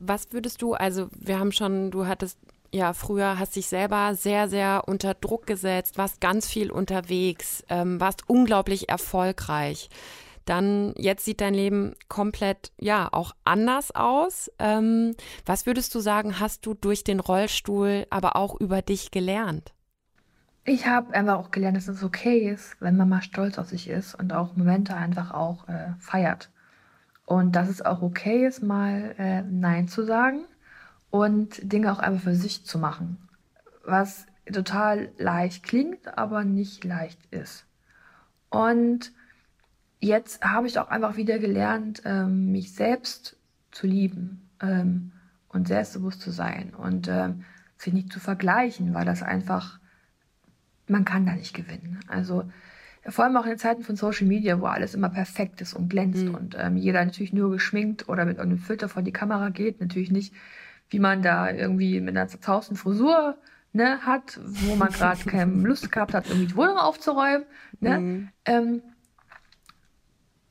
Was 0.00 0.32
würdest 0.32 0.62
du, 0.62 0.74
also 0.74 1.08
wir 1.18 1.38
haben 1.38 1.52
schon, 1.52 1.90
du 1.90 2.06
hattest 2.06 2.38
ja 2.72 2.92
früher, 2.92 3.38
hast 3.38 3.56
dich 3.56 3.66
selber 3.66 4.14
sehr, 4.14 4.48
sehr 4.48 4.84
unter 4.86 5.14
Druck 5.14 5.46
gesetzt, 5.46 5.98
warst 5.98 6.20
ganz 6.20 6.46
viel 6.48 6.70
unterwegs, 6.70 7.64
ähm, 7.68 8.00
warst 8.00 8.28
unglaublich 8.28 8.88
erfolgreich. 8.88 9.88
dann 10.44 10.94
jetzt 10.96 11.24
sieht 11.24 11.40
dein 11.40 11.54
Leben 11.54 11.94
komplett, 12.08 12.72
ja, 12.80 13.08
auch 13.12 13.32
anders 13.44 13.94
aus. 13.94 14.50
Ähm, 14.58 15.14
was 15.44 15.66
würdest 15.66 15.94
du 15.94 16.00
sagen, 16.00 16.40
hast 16.40 16.64
du 16.64 16.74
durch 16.74 17.04
den 17.04 17.20
Rollstuhl 17.20 18.06
aber 18.10 18.34
auch 18.36 18.58
über 18.58 18.80
dich 18.82 19.10
gelernt? 19.10 19.72
Ich 20.64 20.86
habe 20.86 21.14
einfach 21.14 21.36
auch 21.38 21.50
gelernt, 21.50 21.76
dass 21.76 21.88
es 21.88 22.02
okay 22.04 22.50
ist, 22.50 22.76
wenn 22.80 22.96
man 22.96 23.08
mal 23.08 23.22
stolz 23.22 23.58
auf 23.58 23.68
sich 23.68 23.88
ist 23.88 24.14
und 24.14 24.32
auch 24.32 24.56
Momente 24.56 24.94
einfach 24.94 25.32
auch 25.32 25.68
äh, 25.68 25.92
feiert. 25.98 26.50
Und 27.28 27.56
dass 27.56 27.68
es 27.68 27.84
auch 27.84 28.00
okay 28.00 28.46
ist, 28.46 28.62
mal 28.62 29.14
äh, 29.18 29.42
Nein 29.42 29.86
zu 29.86 30.02
sagen 30.02 30.46
und 31.10 31.60
Dinge 31.62 31.92
auch 31.92 31.98
einfach 31.98 32.22
für 32.22 32.34
sich 32.34 32.64
zu 32.64 32.78
machen. 32.78 33.18
Was 33.84 34.24
total 34.50 35.10
leicht 35.18 35.62
klingt, 35.62 36.16
aber 36.16 36.44
nicht 36.44 36.84
leicht 36.84 37.20
ist. 37.30 37.66
Und 38.48 39.12
jetzt 40.00 40.42
habe 40.42 40.68
ich 40.68 40.78
auch 40.78 40.88
einfach 40.88 41.18
wieder 41.18 41.38
gelernt, 41.38 42.00
ähm, 42.06 42.50
mich 42.50 42.72
selbst 42.72 43.36
zu 43.72 43.86
lieben 43.86 44.48
ähm, 44.62 45.12
und 45.50 45.68
selbstbewusst 45.68 46.22
zu 46.22 46.30
sein 46.30 46.72
und 46.74 47.08
ähm, 47.08 47.44
sich 47.76 47.92
nicht 47.92 48.10
zu 48.10 48.20
vergleichen, 48.20 48.94
weil 48.94 49.04
das 49.04 49.22
einfach, 49.22 49.78
man 50.86 51.04
kann 51.04 51.26
da 51.26 51.34
nicht 51.34 51.52
gewinnen. 51.52 52.00
Also 52.08 52.50
vor 53.08 53.24
allem 53.24 53.36
auch 53.36 53.46
in 53.46 53.58
Zeiten 53.58 53.82
von 53.82 53.96
Social 53.96 54.26
Media, 54.26 54.60
wo 54.60 54.66
alles 54.66 54.94
immer 54.94 55.08
perfekt 55.08 55.60
ist 55.60 55.74
und 55.74 55.88
glänzt 55.88 56.24
mhm. 56.24 56.34
und 56.34 56.56
ähm, 56.58 56.76
jeder 56.76 57.04
natürlich 57.04 57.32
nur 57.32 57.50
geschminkt 57.50 58.08
oder 58.08 58.24
mit 58.24 58.38
irgendeinem 58.38 58.62
Filter 58.62 58.88
vor 58.88 59.02
die 59.02 59.12
Kamera 59.12 59.48
geht, 59.50 59.80
natürlich 59.80 60.10
nicht, 60.10 60.34
wie 60.90 60.98
man 60.98 61.22
da 61.22 61.50
irgendwie 61.50 62.00
mit 62.00 62.16
einer 62.16 62.28
zausten 62.28 62.76
Frisur 62.76 63.36
ne, 63.72 64.00
hat, 64.02 64.38
wo 64.42 64.74
man 64.74 64.90
gerade 64.90 65.22
keine 65.26 65.52
Lust 65.66 65.90
gehabt 65.92 66.14
hat, 66.14 66.28
irgendwie 66.28 66.46
die 66.46 66.56
Wohnung 66.56 66.76
aufzuräumen. 66.76 67.46
Ne? 67.80 67.98
Mhm. 67.98 68.28
Ähm, 68.44 68.82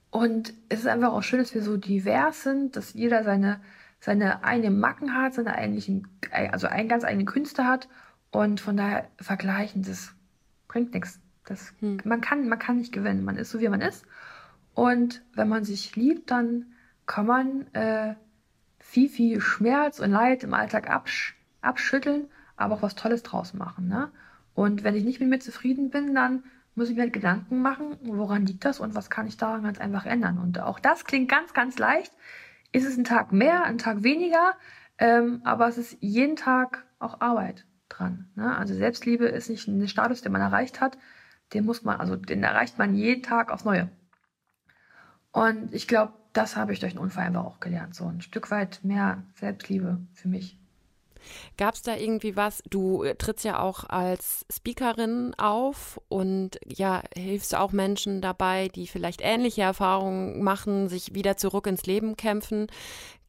und 0.09 0.53
es 0.69 0.79
ist 0.79 0.87
einfach 0.87 1.13
auch 1.13 1.23
schön, 1.23 1.39
dass 1.39 1.53
wir 1.53 1.61
so 1.61 1.77
divers 1.77 2.43
sind, 2.43 2.75
dass 2.75 2.93
jeder 2.93 3.23
seine, 3.23 3.59
seine 3.99 4.43
eigenen 4.43 4.79
Macken 4.79 5.13
hat, 5.13 5.33
seine 5.33 5.55
eigentlichen, 5.55 6.07
also 6.31 6.67
einen 6.67 6.89
ganz 6.89 7.03
eigenen 7.03 7.27
Künste 7.27 7.65
hat. 7.65 7.87
Und 8.31 8.59
von 8.59 8.77
daher 8.77 9.07
vergleichen, 9.19 9.83
das 9.83 10.13
bringt 10.67 10.93
nichts. 10.93 11.19
Das, 11.47 11.73
hm. 11.79 11.99
man, 12.03 12.21
kann, 12.21 12.47
man 12.47 12.59
kann 12.59 12.77
nicht 12.77 12.93
gewinnen. 12.93 13.23
Man 13.23 13.37
ist 13.37 13.49
so, 13.49 13.59
wie 13.59 13.69
man 13.69 13.81
ist. 13.81 14.05
Und 14.73 15.23
wenn 15.33 15.49
man 15.49 15.63
sich 15.63 15.95
liebt, 15.95 16.29
dann 16.29 16.73
kann 17.05 17.25
man 17.25 17.73
äh, 17.73 18.15
viel, 18.79 19.09
viel 19.09 19.41
Schmerz 19.41 19.99
und 19.99 20.11
Leid 20.11 20.43
im 20.43 20.53
Alltag 20.53 20.89
absch 20.89 21.35
abschütteln, 21.61 22.27
aber 22.55 22.75
auch 22.75 22.81
was 22.81 22.95
Tolles 22.95 23.23
draus 23.23 23.53
machen. 23.53 23.87
Ne? 23.87 24.11
Und 24.53 24.83
wenn 24.83 24.95
ich 24.95 25.03
nicht 25.03 25.19
mit 25.19 25.29
mir 25.29 25.39
zufrieden 25.39 25.89
bin, 25.89 26.13
dann 26.13 26.43
muss 26.75 26.89
ich 26.89 26.95
mir 26.95 27.01
halt 27.01 27.13
Gedanken 27.13 27.61
machen, 27.61 27.97
woran 28.03 28.45
liegt 28.45 28.63
das 28.63 28.79
und 28.79 28.93
was 28.93 29.09
kann 29.09 29.27
ich 29.27 29.37
daran 29.37 29.63
ganz 29.63 29.79
einfach 29.79 30.05
ändern. 30.05 30.37
Und 30.37 30.59
auch 30.59 30.79
das 30.79 31.05
klingt 31.05 31.29
ganz, 31.29 31.53
ganz 31.53 31.79
leicht. 31.79 32.13
Ist 32.71 32.85
es 32.85 32.97
ein 32.97 33.03
Tag 33.03 33.31
mehr, 33.31 33.63
ein 33.63 33.79
Tag 33.79 34.03
weniger, 34.03 34.53
ähm, 34.99 35.41
aber 35.43 35.67
es 35.67 35.77
ist 35.77 35.97
jeden 36.01 36.35
Tag 36.35 36.85
auch 36.99 37.19
Arbeit 37.19 37.65
dran. 37.89 38.29
Ne? 38.35 38.55
Also 38.55 38.75
Selbstliebe 38.75 39.25
ist 39.25 39.49
nicht 39.49 39.67
ein 39.67 39.87
Status, 39.87 40.21
den 40.21 40.31
man 40.31 40.41
erreicht 40.41 40.79
hat, 40.79 40.97
den 41.53 41.65
muss 41.65 41.83
man, 41.83 41.99
also 41.99 42.15
den 42.15 42.43
erreicht 42.43 42.77
man 42.77 42.95
jeden 42.95 43.23
Tag 43.23 43.51
aufs 43.51 43.65
Neue. 43.65 43.89
Und 45.31 45.73
ich 45.73 45.87
glaube, 45.87 46.13
das 46.33 46.55
habe 46.55 46.73
ich 46.73 46.79
durch 46.79 46.93
den 46.93 46.99
Unfall 47.01 47.25
einfach 47.25 47.45
auch 47.45 47.59
gelernt. 47.59 47.95
So 47.95 48.05
ein 48.05 48.21
Stück 48.21 48.51
weit 48.51 48.79
mehr 48.83 49.23
Selbstliebe 49.35 49.99
für 50.13 50.27
mich. 50.27 50.57
Gab 51.57 51.75
es 51.75 51.81
da 51.81 51.95
irgendwie 51.95 52.35
was? 52.35 52.63
Du 52.69 53.03
äh, 53.03 53.15
trittst 53.15 53.43
ja 53.43 53.59
auch 53.59 53.83
als 53.89 54.45
Speakerin 54.51 55.33
auf 55.37 55.99
und 56.09 56.59
ja, 56.65 57.03
hilfst 57.15 57.55
auch 57.55 57.71
Menschen 57.71 58.21
dabei, 58.21 58.69
die 58.69 58.87
vielleicht 58.87 59.21
ähnliche 59.21 59.63
Erfahrungen 59.63 60.43
machen, 60.43 60.89
sich 60.89 61.13
wieder 61.13 61.37
zurück 61.37 61.67
ins 61.67 61.85
Leben 61.85 62.15
kämpfen. 62.15 62.67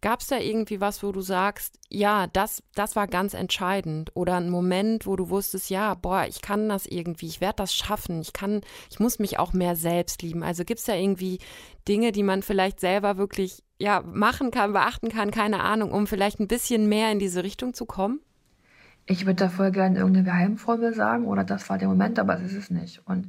Gab 0.00 0.20
es 0.20 0.28
da 0.28 0.38
irgendwie 0.38 0.80
was, 0.80 1.02
wo 1.02 1.10
du 1.10 1.20
sagst, 1.20 1.78
ja, 1.88 2.28
das, 2.28 2.62
das 2.74 2.94
war 2.94 3.08
ganz 3.08 3.34
entscheidend? 3.34 4.10
Oder 4.14 4.36
ein 4.36 4.48
Moment, 4.48 5.06
wo 5.06 5.16
du 5.16 5.28
wusstest, 5.28 5.70
ja, 5.70 5.94
boah, 5.94 6.24
ich 6.28 6.40
kann 6.40 6.68
das 6.68 6.86
irgendwie, 6.86 7.26
ich 7.26 7.40
werde 7.40 7.56
das 7.56 7.74
schaffen, 7.74 8.20
ich 8.20 8.32
kann, 8.32 8.60
ich 8.90 9.00
muss 9.00 9.18
mich 9.18 9.38
auch 9.38 9.52
mehr 9.52 9.74
selbst 9.74 10.22
lieben. 10.22 10.44
Also 10.44 10.64
gibt 10.64 10.80
es 10.80 10.86
da 10.86 10.94
irgendwie 10.94 11.38
Dinge, 11.88 12.12
die 12.12 12.22
man 12.22 12.42
vielleicht 12.42 12.78
selber 12.78 13.16
wirklich 13.18 13.64
ja, 13.78 14.02
machen 14.02 14.50
kann, 14.50 14.72
beachten 14.72 15.08
kann, 15.08 15.30
keine 15.30 15.60
Ahnung, 15.60 15.92
um 15.92 16.06
vielleicht 16.06 16.40
ein 16.40 16.48
bisschen 16.48 16.88
mehr 16.88 17.10
in 17.10 17.18
diese 17.18 17.42
Richtung 17.42 17.74
zu 17.74 17.86
kommen? 17.86 18.20
Ich 19.06 19.24
würde 19.24 19.44
da 19.44 19.48
voll 19.48 19.70
gerne 19.70 19.98
irgendeine 19.98 20.26
Geheimformel 20.26 20.94
sagen 20.94 21.26
oder 21.26 21.42
das 21.42 21.70
war 21.70 21.78
der 21.78 21.88
Moment, 21.88 22.18
aber 22.18 22.36
es 22.36 22.52
ist 22.52 22.58
es 22.58 22.70
nicht. 22.70 23.00
Und 23.06 23.28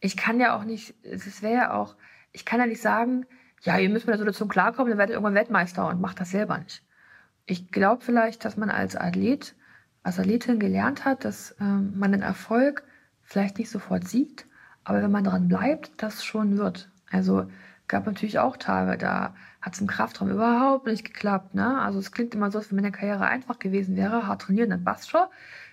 ich 0.00 0.16
kann 0.16 0.40
ja 0.40 0.56
auch 0.56 0.64
nicht, 0.64 0.94
es 1.02 1.42
wäre 1.42 1.54
ja 1.54 1.74
auch, 1.74 1.96
ich 2.32 2.44
kann 2.44 2.60
ja 2.60 2.66
nicht 2.66 2.80
sagen, 2.80 3.26
ja, 3.62 3.78
ihr 3.78 3.88
müsst 3.88 4.06
mit 4.06 4.12
der 4.12 4.18
Situation 4.18 4.48
klarkommen, 4.48 4.90
dann 4.90 4.98
werdet 4.98 5.12
ihr 5.12 5.16
irgendwann 5.16 5.34
Weltmeister 5.34 5.88
und 5.88 6.00
macht 6.00 6.20
das 6.20 6.30
selber 6.30 6.58
nicht. 6.58 6.82
Ich 7.46 7.70
glaube 7.70 8.04
vielleicht, 8.04 8.44
dass 8.44 8.56
man 8.56 8.70
als 8.70 8.96
Athlet, 8.96 9.54
als 10.02 10.18
Athletin 10.18 10.60
gelernt 10.60 11.04
hat, 11.04 11.24
dass 11.24 11.56
ähm, 11.60 11.98
man 11.98 12.12
den 12.12 12.22
Erfolg 12.22 12.84
vielleicht 13.22 13.58
nicht 13.58 13.70
sofort 13.70 14.06
sieht, 14.06 14.46
aber 14.84 15.02
wenn 15.02 15.10
man 15.10 15.24
dran 15.24 15.48
bleibt, 15.48 16.02
das 16.02 16.24
schon 16.24 16.56
wird. 16.58 16.90
Also 17.10 17.50
gab 17.88 18.06
natürlich 18.06 18.38
auch 18.38 18.56
Tage, 18.56 18.96
da 18.98 19.34
hat 19.60 19.74
es 19.74 19.80
im 19.80 19.86
Kraftraum 19.86 20.30
überhaupt 20.30 20.86
nicht 20.86 21.04
geklappt. 21.04 21.54
Ne? 21.54 21.80
Also 21.80 21.98
es 21.98 22.12
klingt 22.12 22.34
immer 22.34 22.50
so, 22.50 22.58
als 22.58 22.70
wenn 22.70 22.76
meine 22.76 22.92
Karriere 22.92 23.26
einfach 23.26 23.58
gewesen 23.58 23.96
wäre, 23.96 24.26
hart 24.26 24.42
trainieren, 24.42 24.70
dann 24.70 24.84
passt 24.84 25.10
schon. 25.10 25.26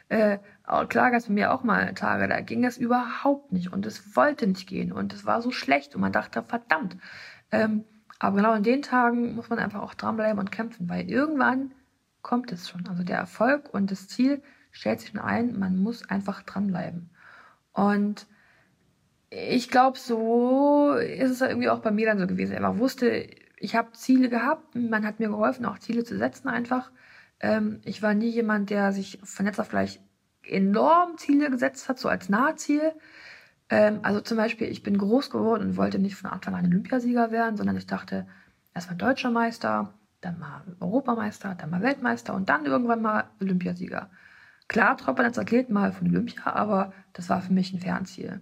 Äh, 0.08 0.38
klar 0.88 1.12
gab 1.12 1.20
es 1.20 1.28
bei 1.28 1.34
mir 1.34 1.54
auch 1.54 1.64
mal 1.64 1.94
Tage, 1.94 2.28
da 2.28 2.40
ging 2.42 2.64
es 2.64 2.78
überhaupt 2.78 3.52
nicht 3.52 3.74
und 3.74 3.86
es 3.86 4.16
wollte 4.16 4.48
nicht 4.48 4.68
gehen 4.68 4.92
und 4.92 5.14
es 5.14 5.26
war 5.26 5.42
so 5.42 5.52
schlecht 5.52 5.96
und 5.96 6.02
man 6.02 6.12
dachte, 6.12 6.44
verdammt. 6.44 6.98
Ähm, 7.52 7.86
aber 8.20 8.38
genau 8.38 8.54
in 8.54 8.64
den 8.64 8.82
Tagen 8.82 9.36
muss 9.36 9.50
man 9.50 9.60
einfach 9.60 9.82
auch 9.82 9.94
dranbleiben 9.94 10.40
und 10.40 10.52
kämpfen, 10.52 10.90
weil 10.90 11.10
irgendwann 11.10 11.74
kommt 12.22 12.52
es 12.52 12.70
schon. 12.70 12.88
Also 12.88 13.04
der 13.04 13.18
Erfolg 13.18 13.74
und 13.74 13.92
das 13.92 14.08
Ziel 14.08 14.42
stellt 14.72 15.00
sich 15.00 15.10
schon 15.10 15.20
ein, 15.20 15.58
man 15.60 15.78
muss 15.78 16.10
einfach 16.10 16.44
dranbleiben. 16.44 17.10
Und 17.74 18.28
ich 19.30 19.70
glaube, 19.70 19.98
so 19.98 20.94
ist 20.94 21.32
es 21.32 21.42
irgendwie 21.42 21.70
auch 21.70 21.80
bei 21.80 21.92
mir 21.92 22.06
dann 22.06 22.20
so 22.20 22.28
gewesen. 22.28 22.56
Ich 22.56 22.80
wusste, 22.80 23.28
ich 23.58 23.76
habe 23.76 23.92
Ziele 23.94 24.30
gehabt, 24.30 24.76
man 24.76 25.06
hat 25.06 25.20
mir 25.20 25.30
geholfen, 25.30 25.66
auch 25.66 25.80
Ziele 25.80 26.04
zu 26.04 26.18
setzen 26.18 26.48
einfach. 26.48 26.92
Ähm, 27.40 27.82
ich 27.84 28.02
war 28.02 28.14
nie 28.14 28.30
jemand, 28.30 28.70
der 28.70 28.92
sich 28.94 29.20
von 29.24 29.46
jetzt 29.46 29.60
auf 29.60 29.70
gleich 29.70 30.00
enorm 30.44 31.18
Ziele 31.18 31.50
gesetzt 31.50 31.90
hat, 31.90 32.00
so 32.00 32.08
als 32.08 32.30
Nahziel. 32.30 32.94
Ähm, 33.70 34.00
also 34.04 34.22
zum 34.22 34.38
Beispiel, 34.38 34.68
ich 34.68 34.84
bin 34.84 34.98
groß 34.98 35.30
geworden 35.30 35.64
und 35.64 35.78
wollte 35.78 36.00
nicht 36.00 36.16
von 36.16 36.30
Anfang 36.30 36.56
an 36.56 36.66
Olympiasieger 36.66 37.32
werden, 37.32 37.58
sondern 37.58 37.78
ich 37.78 37.88
dachte, 37.88 38.28
erstmal 38.74 38.98
deutscher 38.98 39.32
Meister, 39.32 39.94
dann 40.22 40.40
mal 40.40 40.64
Europameister, 40.80 41.56
dann 41.56 41.70
mal 41.70 41.82
Weltmeister 41.82 42.34
und 42.34 42.50
dann 42.50 42.66
irgendwann 42.66 43.02
mal 43.02 43.26
Olympiasieger. 43.42 44.10
Klar 44.68 44.98
träumt 44.98 45.18
man 45.18 45.28
als 45.28 45.38
Athlet 45.38 45.70
mal 45.70 45.92
von 45.92 46.08
Olympia, 46.08 46.46
aber 46.48 46.94
das 47.14 47.30
war 47.30 47.42
für 47.42 47.54
mich 47.54 47.72
ein 47.74 47.80
Fernziel. 47.80 48.42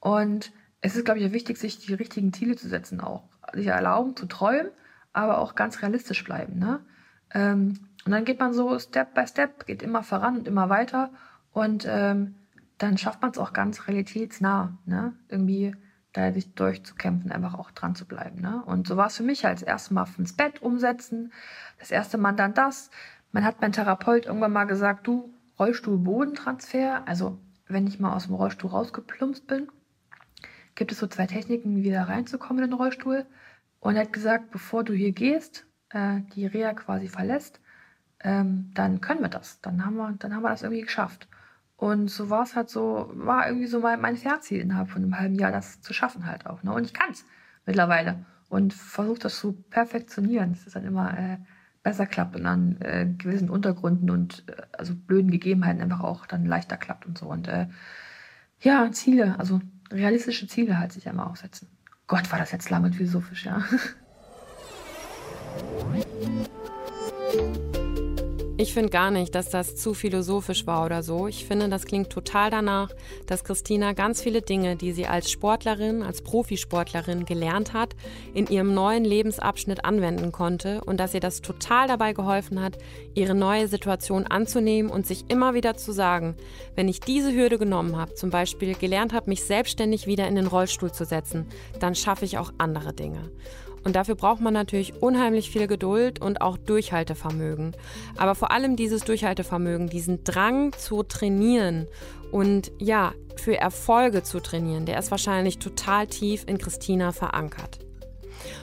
Und 0.00 0.52
es 0.80 0.94
ist, 0.96 1.04
glaube 1.04 1.20
ich, 1.20 1.32
wichtig, 1.32 1.58
sich 1.58 1.78
die 1.78 1.94
richtigen 1.94 2.32
Ziele 2.32 2.56
zu 2.56 2.68
setzen, 2.68 3.00
auch 3.00 3.24
sich 3.54 3.66
erlauben 3.66 4.14
zu 4.14 4.26
träumen, 4.26 4.70
aber 5.12 5.38
auch 5.38 5.54
ganz 5.54 5.82
realistisch 5.82 6.22
bleiben. 6.24 6.58
Ne? 6.58 6.80
Ähm, 7.32 7.80
und 8.04 8.12
dann 8.12 8.24
geht 8.24 8.38
man 8.38 8.52
so 8.52 8.78
Step 8.78 9.14
by 9.14 9.26
Step, 9.26 9.66
geht 9.66 9.82
immer 9.82 10.02
voran 10.02 10.38
und 10.38 10.48
immer 10.48 10.68
weiter 10.68 11.10
und 11.52 11.86
ähm, 11.88 12.34
dann 12.78 12.96
schafft 12.96 13.22
man 13.22 13.32
es 13.32 13.38
auch 13.38 13.52
ganz 13.52 13.86
realitätsnah, 13.86 14.78
ne? 14.86 15.14
irgendwie 15.28 15.74
da 16.12 16.32
sich 16.32 16.54
durchzukämpfen, 16.54 17.30
einfach 17.30 17.54
auch 17.54 17.70
dran 17.70 17.94
zu 17.94 18.06
bleiben. 18.06 18.40
Ne? 18.40 18.62
Und 18.64 18.86
so 18.86 18.96
war 18.96 19.08
es 19.08 19.16
für 19.16 19.22
mich 19.22 19.46
als 19.46 19.62
erstes 19.62 19.90
Mal 19.90 20.06
ins 20.16 20.32
Bett 20.32 20.62
umsetzen, 20.62 21.32
das 21.78 21.90
erste 21.90 22.18
Mal 22.18 22.32
dann 22.32 22.54
das. 22.54 22.90
Man 23.30 23.44
hat 23.44 23.60
mein 23.60 23.72
Therapeut 23.72 24.26
irgendwann 24.26 24.52
mal 24.52 24.64
gesagt, 24.64 25.06
du, 25.06 25.34
Rollstuhl-Bodentransfer, 25.58 27.06
also 27.06 27.38
wenn 27.66 27.86
ich 27.86 28.00
mal 28.00 28.14
aus 28.14 28.26
dem 28.26 28.34
Rollstuhl 28.34 28.70
rausgeplumpst 28.70 29.46
bin, 29.46 29.68
gibt 30.74 30.92
es 30.92 30.98
so 30.98 31.08
zwei 31.08 31.26
Techniken, 31.26 31.76
wie 31.76 31.84
wieder 31.84 32.08
reinzukommen 32.08 32.62
in 32.62 32.70
den 32.70 32.78
Rollstuhl. 32.78 33.26
Und 33.80 33.96
er 33.96 34.02
hat 34.02 34.12
gesagt, 34.12 34.50
bevor 34.50 34.84
du 34.84 34.92
hier 34.94 35.12
gehst, 35.12 35.66
äh, 35.90 36.20
die 36.34 36.46
Reha 36.46 36.72
quasi 36.74 37.08
verlässt, 37.08 37.60
ähm, 38.20 38.70
dann 38.74 39.00
können 39.00 39.20
wir 39.20 39.28
das. 39.28 39.60
Dann 39.60 39.84
haben 39.84 39.96
wir, 39.96 40.14
dann 40.18 40.34
haben 40.34 40.42
wir 40.42 40.50
das 40.50 40.62
irgendwie 40.62 40.82
geschafft. 40.82 41.28
Und 41.78 42.10
so 42.10 42.28
war 42.28 42.42
es 42.42 42.56
halt 42.56 42.68
so, 42.68 43.08
war 43.14 43.46
irgendwie 43.46 43.68
so 43.68 43.78
mein, 43.78 44.00
mein 44.00 44.16
Fernziel 44.16 44.60
innerhalb 44.60 44.90
von 44.90 45.00
einem 45.00 45.16
halben 45.16 45.36
Jahr, 45.36 45.52
das 45.52 45.80
zu 45.80 45.94
schaffen 45.94 46.26
halt 46.26 46.44
auch. 46.44 46.64
Ne? 46.64 46.72
Und 46.72 46.84
ich 46.84 46.92
kann 46.92 47.12
es 47.12 47.24
mittlerweile 47.66 48.26
und 48.48 48.74
versuche 48.74 49.20
das 49.20 49.38
zu 49.38 49.52
perfektionieren, 49.52 50.54
dass 50.54 50.66
es 50.66 50.72
dann 50.72 50.84
immer 50.84 51.16
äh, 51.16 51.38
besser 51.84 52.06
klappt 52.06 52.34
und 52.34 52.46
an 52.46 52.80
äh, 52.80 53.06
gewissen 53.16 53.48
Untergründen 53.48 54.10
und 54.10 54.42
äh, 54.48 54.60
also 54.76 54.92
blöden 54.92 55.30
Gegebenheiten 55.30 55.80
einfach 55.80 56.00
auch 56.00 56.26
dann 56.26 56.46
leichter 56.46 56.76
klappt 56.76 57.06
und 57.06 57.16
so. 57.16 57.26
Und 57.26 57.46
äh, 57.46 57.68
ja, 58.58 58.90
Ziele, 58.90 59.38
also 59.38 59.60
realistische 59.92 60.48
Ziele 60.48 60.80
halt 60.80 60.90
sich 60.92 61.08
einmal 61.08 61.28
aufsetzen. 61.28 61.68
Gott, 62.08 62.32
war 62.32 62.40
das 62.40 62.50
jetzt 62.50 62.70
lang 62.70 62.82
und 62.82 62.96
philosophisch, 62.96 63.46
ja. 63.46 63.62
Ich 68.60 68.74
finde 68.74 68.90
gar 68.90 69.12
nicht, 69.12 69.36
dass 69.36 69.50
das 69.50 69.76
zu 69.76 69.94
philosophisch 69.94 70.66
war 70.66 70.84
oder 70.84 71.04
so. 71.04 71.28
Ich 71.28 71.46
finde, 71.46 71.68
das 71.68 71.84
klingt 71.84 72.10
total 72.10 72.50
danach, 72.50 72.90
dass 73.24 73.44
Christina 73.44 73.92
ganz 73.92 74.20
viele 74.20 74.42
Dinge, 74.42 74.74
die 74.74 74.90
sie 74.90 75.06
als 75.06 75.30
Sportlerin, 75.30 76.02
als 76.02 76.22
Profisportlerin 76.22 77.24
gelernt 77.24 77.72
hat, 77.72 77.94
in 78.34 78.48
ihrem 78.48 78.74
neuen 78.74 79.04
Lebensabschnitt 79.04 79.84
anwenden 79.84 80.32
konnte 80.32 80.80
und 80.84 80.98
dass 80.98 81.14
ihr 81.14 81.20
das 81.20 81.40
total 81.40 81.86
dabei 81.86 82.14
geholfen 82.14 82.60
hat, 82.60 82.78
ihre 83.14 83.36
neue 83.36 83.68
Situation 83.68 84.26
anzunehmen 84.26 84.90
und 84.90 85.06
sich 85.06 85.26
immer 85.28 85.54
wieder 85.54 85.76
zu 85.76 85.92
sagen, 85.92 86.34
wenn 86.74 86.88
ich 86.88 86.98
diese 86.98 87.32
Hürde 87.32 87.58
genommen 87.58 87.96
habe, 87.96 88.14
zum 88.14 88.30
Beispiel 88.30 88.74
gelernt 88.74 89.12
habe, 89.12 89.30
mich 89.30 89.44
selbstständig 89.44 90.08
wieder 90.08 90.26
in 90.26 90.34
den 90.34 90.48
Rollstuhl 90.48 90.90
zu 90.90 91.04
setzen, 91.04 91.46
dann 91.78 91.94
schaffe 91.94 92.24
ich 92.24 92.38
auch 92.38 92.52
andere 92.58 92.92
Dinge. 92.92 93.30
Und 93.88 93.96
dafür 93.96 94.16
braucht 94.16 94.42
man 94.42 94.52
natürlich 94.52 95.00
unheimlich 95.00 95.50
viel 95.50 95.66
Geduld 95.66 96.20
und 96.20 96.42
auch 96.42 96.58
Durchhaltevermögen. 96.58 97.74
Aber 98.18 98.34
vor 98.34 98.50
allem 98.50 98.76
dieses 98.76 99.02
Durchhaltevermögen, 99.04 99.88
diesen 99.88 100.24
Drang 100.24 100.74
zu 100.74 101.02
trainieren 101.04 101.86
und 102.30 102.70
ja, 102.78 103.14
für 103.36 103.56
Erfolge 103.56 104.22
zu 104.22 104.40
trainieren, 104.40 104.84
der 104.84 104.98
ist 104.98 105.10
wahrscheinlich 105.10 105.58
total 105.58 106.06
tief 106.06 106.44
in 106.46 106.58
Christina 106.58 107.12
verankert. 107.12 107.87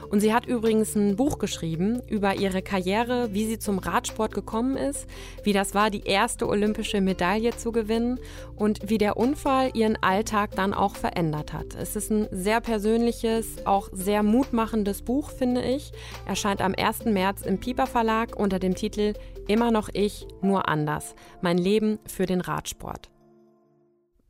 Und 0.10 0.20
sie 0.20 0.34
hat 0.34 0.46
übrigens 0.46 0.96
ein 0.96 1.16
Buch 1.16 1.40
geschrieben 1.40 2.02
über 2.08 2.36
ihre 2.36 2.62
Karriere, 2.62 3.30
wie 3.34 3.46
sie 3.46 3.60
zum 3.60 3.80
Radsport 3.80 4.34
gekommen 4.34 4.78
ist, 4.78 5.08
wie 5.44 5.54
das 5.54 5.74
war, 5.74 5.90
die 5.90 6.04
erste 6.04 6.48
olympische 6.48 7.02
Medaille 7.02 7.56
zu 7.56 7.72
gewinnen 7.72 8.20
und 8.56 8.90
wie 8.90 8.98
der 8.98 9.18
Unfall 9.18 9.72
ihren 9.74 10.02
Alltag 10.02 10.52
dann 10.56 10.74
auch 10.74 10.96
verändert 10.96 11.54
hat. 11.54 11.76
Es 11.76 11.96
ist 11.96 12.12
ein 12.12 12.28
sehr 12.32 12.62
persönliches, 12.62 13.66
auch 13.66 13.90
sehr 13.92 14.24
mutmachendes 14.24 15.02
Buch, 15.02 15.32
finde 15.32 15.62
ich. 15.64 15.92
Erscheint 16.26 16.62
am 16.62 16.76
1. 16.78 17.06
März 17.06 17.42
im 17.42 17.60
Piper 17.60 17.88
Verlag 17.88 18.36
unter 18.36 18.60
dem 18.60 18.76
Titel 18.76 19.14
Immer 19.48 19.72
noch 19.72 19.90
ich, 19.94 20.28
nur 20.42 20.68
anders. 20.68 21.16
Mein 21.42 21.58
Leben 21.58 22.00
für 22.08 22.26
den 22.26 22.42
Radsport. 22.42 23.12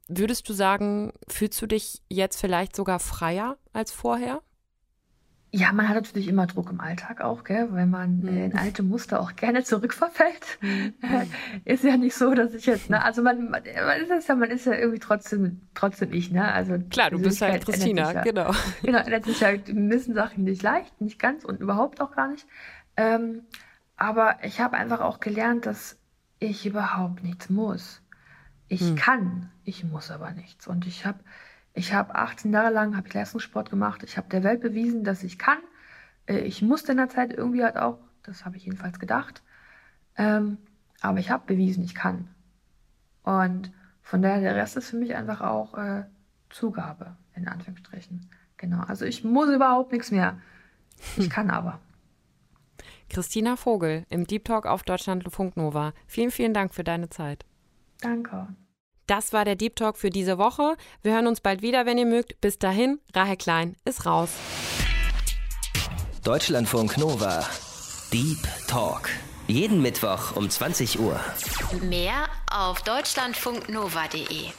Würdest 0.08 0.48
du 0.48 0.54
sagen, 0.54 1.14
fühlst 1.28 1.60
du 1.62 1.66
dich 1.66 2.02
jetzt 2.10 2.40
vielleicht 2.40 2.76
sogar 2.76 3.00
freier 3.00 3.58
als 3.74 3.92
vorher? 3.92 4.42
Ja, 5.56 5.72
man 5.72 5.88
hat 5.88 5.96
natürlich 5.96 6.28
immer 6.28 6.48
Druck 6.48 6.70
im 6.70 6.82
Alltag 6.82 7.22
auch, 7.22 7.46
gell, 7.46 7.72
weil 7.72 7.86
man 7.86 8.18
mhm. 8.18 8.28
in 8.28 8.58
alte 8.58 8.84
Muster 8.84 9.22
auch 9.22 9.38
gerne 9.38 9.64
zurückverfällt. 9.64 10.60
Mhm. 10.60 10.94
ist 11.64 11.86
ja 11.86 11.96
nicht 11.96 12.14
so, 12.14 12.34
dass 12.34 12.54
ich 12.54 12.66
jetzt, 12.66 12.90
ne, 12.90 13.02
also 13.02 13.22
man, 13.22 13.52
man 13.52 13.64
ist 13.64 14.28
ja, 14.28 14.36
man 14.36 14.52
ist 14.52 14.66
ja 14.66 14.74
irgendwie 14.74 15.00
trotzdem, 15.00 15.62
trotzdem 15.74 16.12
ich, 16.12 16.30
ne, 16.30 16.52
also. 16.52 16.78
Klar, 16.90 17.12
du 17.12 17.22
bist 17.22 17.42
halt 17.42 17.64
Christina, 17.64 18.12
ja, 18.12 18.22
genau. 18.24 18.52
Genau, 18.84 18.98
ändert 19.00 19.24
sich 19.24 19.42
halt, 19.42 19.74
müssen 19.74 20.14
Sachen 20.14 20.44
nicht 20.44 20.62
leicht, 20.62 21.00
nicht 21.00 21.20
ganz 21.20 21.46
und 21.46 21.62
überhaupt 21.62 22.02
auch 22.02 22.12
gar 22.12 22.28
nicht. 22.28 22.46
Ähm, 22.98 23.44
aber 23.96 24.40
ich 24.44 24.60
habe 24.60 24.76
einfach 24.76 25.00
auch 25.00 25.22
gelernt, 25.22 25.66
dass 25.66 25.98
ich 26.40 26.66
überhaupt 26.66 27.24
nichts 27.24 27.50
muss. 27.50 28.02
Ich 28.68 28.82
mhm. 28.82 28.96
kann, 28.96 29.52
ich 29.64 29.86
muss 29.86 30.12
aber 30.12 30.32
nichts. 30.32 30.68
Und 30.68 30.86
ich 30.86 31.06
habe 31.06 31.20
ich 31.76 31.94
habe 31.94 32.16
18 32.16 32.54
Jahre 32.54 32.74
lang 32.74 32.96
habe 32.96 33.08
ich 33.08 33.14
Leistungssport 33.14 33.70
gemacht. 33.70 34.02
Ich 34.04 34.18
habe 34.18 34.30
der 34.30 34.44
Welt 34.44 34.62
bewiesen, 34.62 35.04
dass 35.04 35.24
ich 35.24 35.38
kann. 35.38 35.60
Äh, 36.26 36.40
ich 36.40 36.62
musste 36.62 36.94
in 36.94 36.98
der 36.98 37.10
Zeit 37.10 37.34
irgendwie 37.34 37.64
halt 37.64 37.78
auch, 37.78 38.00
das 38.24 38.46
habe 38.46 38.58
ich 38.58 38.66
jedenfalls 38.66 38.98
gedacht. 38.98 39.44
Ähm, 40.18 40.58
aber 41.02 41.20
ich 41.20 41.30
habe 41.30 41.46
bewiesen, 41.46 41.84
ich 41.84 41.94
kann. 41.94 42.30
Und 43.24 43.72
von 44.02 44.22
daher, 44.22 44.40
der 44.40 44.56
Rest 44.56 44.78
ist 44.78 44.90
für 44.90 44.98
mich 44.98 45.16
einfach 45.16 45.42
auch 45.42 45.78
äh, 45.78 46.06
Zugabe, 46.50 47.18
in 47.36 47.48
Anführungsstrichen. 47.48 48.30
Genau. 48.58 48.82
Also 48.84 49.04
ich 49.06 49.24
muss 49.24 49.50
überhaupt 49.50 49.92
nichts 49.92 50.12
mehr. 50.12 50.40
Ich 51.18 51.30
kann 51.30 51.50
aber. 51.50 51.80
Christina 53.10 53.58
Vogel 53.58 54.06
im 54.10 54.26
Deep 54.26 54.46
Talk 54.46 54.66
auf 54.66 54.84
Deutschlandfunk 54.84 55.58
Nova. 55.58 55.94
Vielen, 56.08 56.32
vielen 56.32 56.54
Dank 56.54 56.74
für 56.74 56.84
deine 56.84 57.10
Zeit. 57.10 57.46
Danke. 58.02 58.48
Das 59.08 59.34
war 59.34 59.46
der 59.46 59.56
Deep 59.56 59.76
Talk 59.76 59.98
für 59.98 60.10
diese 60.10 60.38
Woche. 60.38 60.76
Wir 61.04 61.14
hören 61.14 61.28
uns 61.28 61.42
bald 61.42 61.62
wieder, 61.62 61.86
wenn 61.86 61.98
ihr 61.98 62.06
mögt. 62.06 62.42
Bis 62.42 62.58
dahin, 62.58 63.00
Rahel 63.14 63.38
Klein 63.38 63.76
ist 63.86 64.06
raus. 64.06 64.30
Deutschlandfunk 66.24 66.98
Nova. 66.98 67.48
Deep 68.12 68.40
Talk. 68.68 69.10
Jeden 69.48 69.82
Mittwoch 69.82 70.36
um 70.36 70.50
20 70.50 71.00
Uhr. 71.00 71.20
Mehr 71.82 72.28
auf 72.52 72.82
deutschlandfunknova.de. 72.82 74.50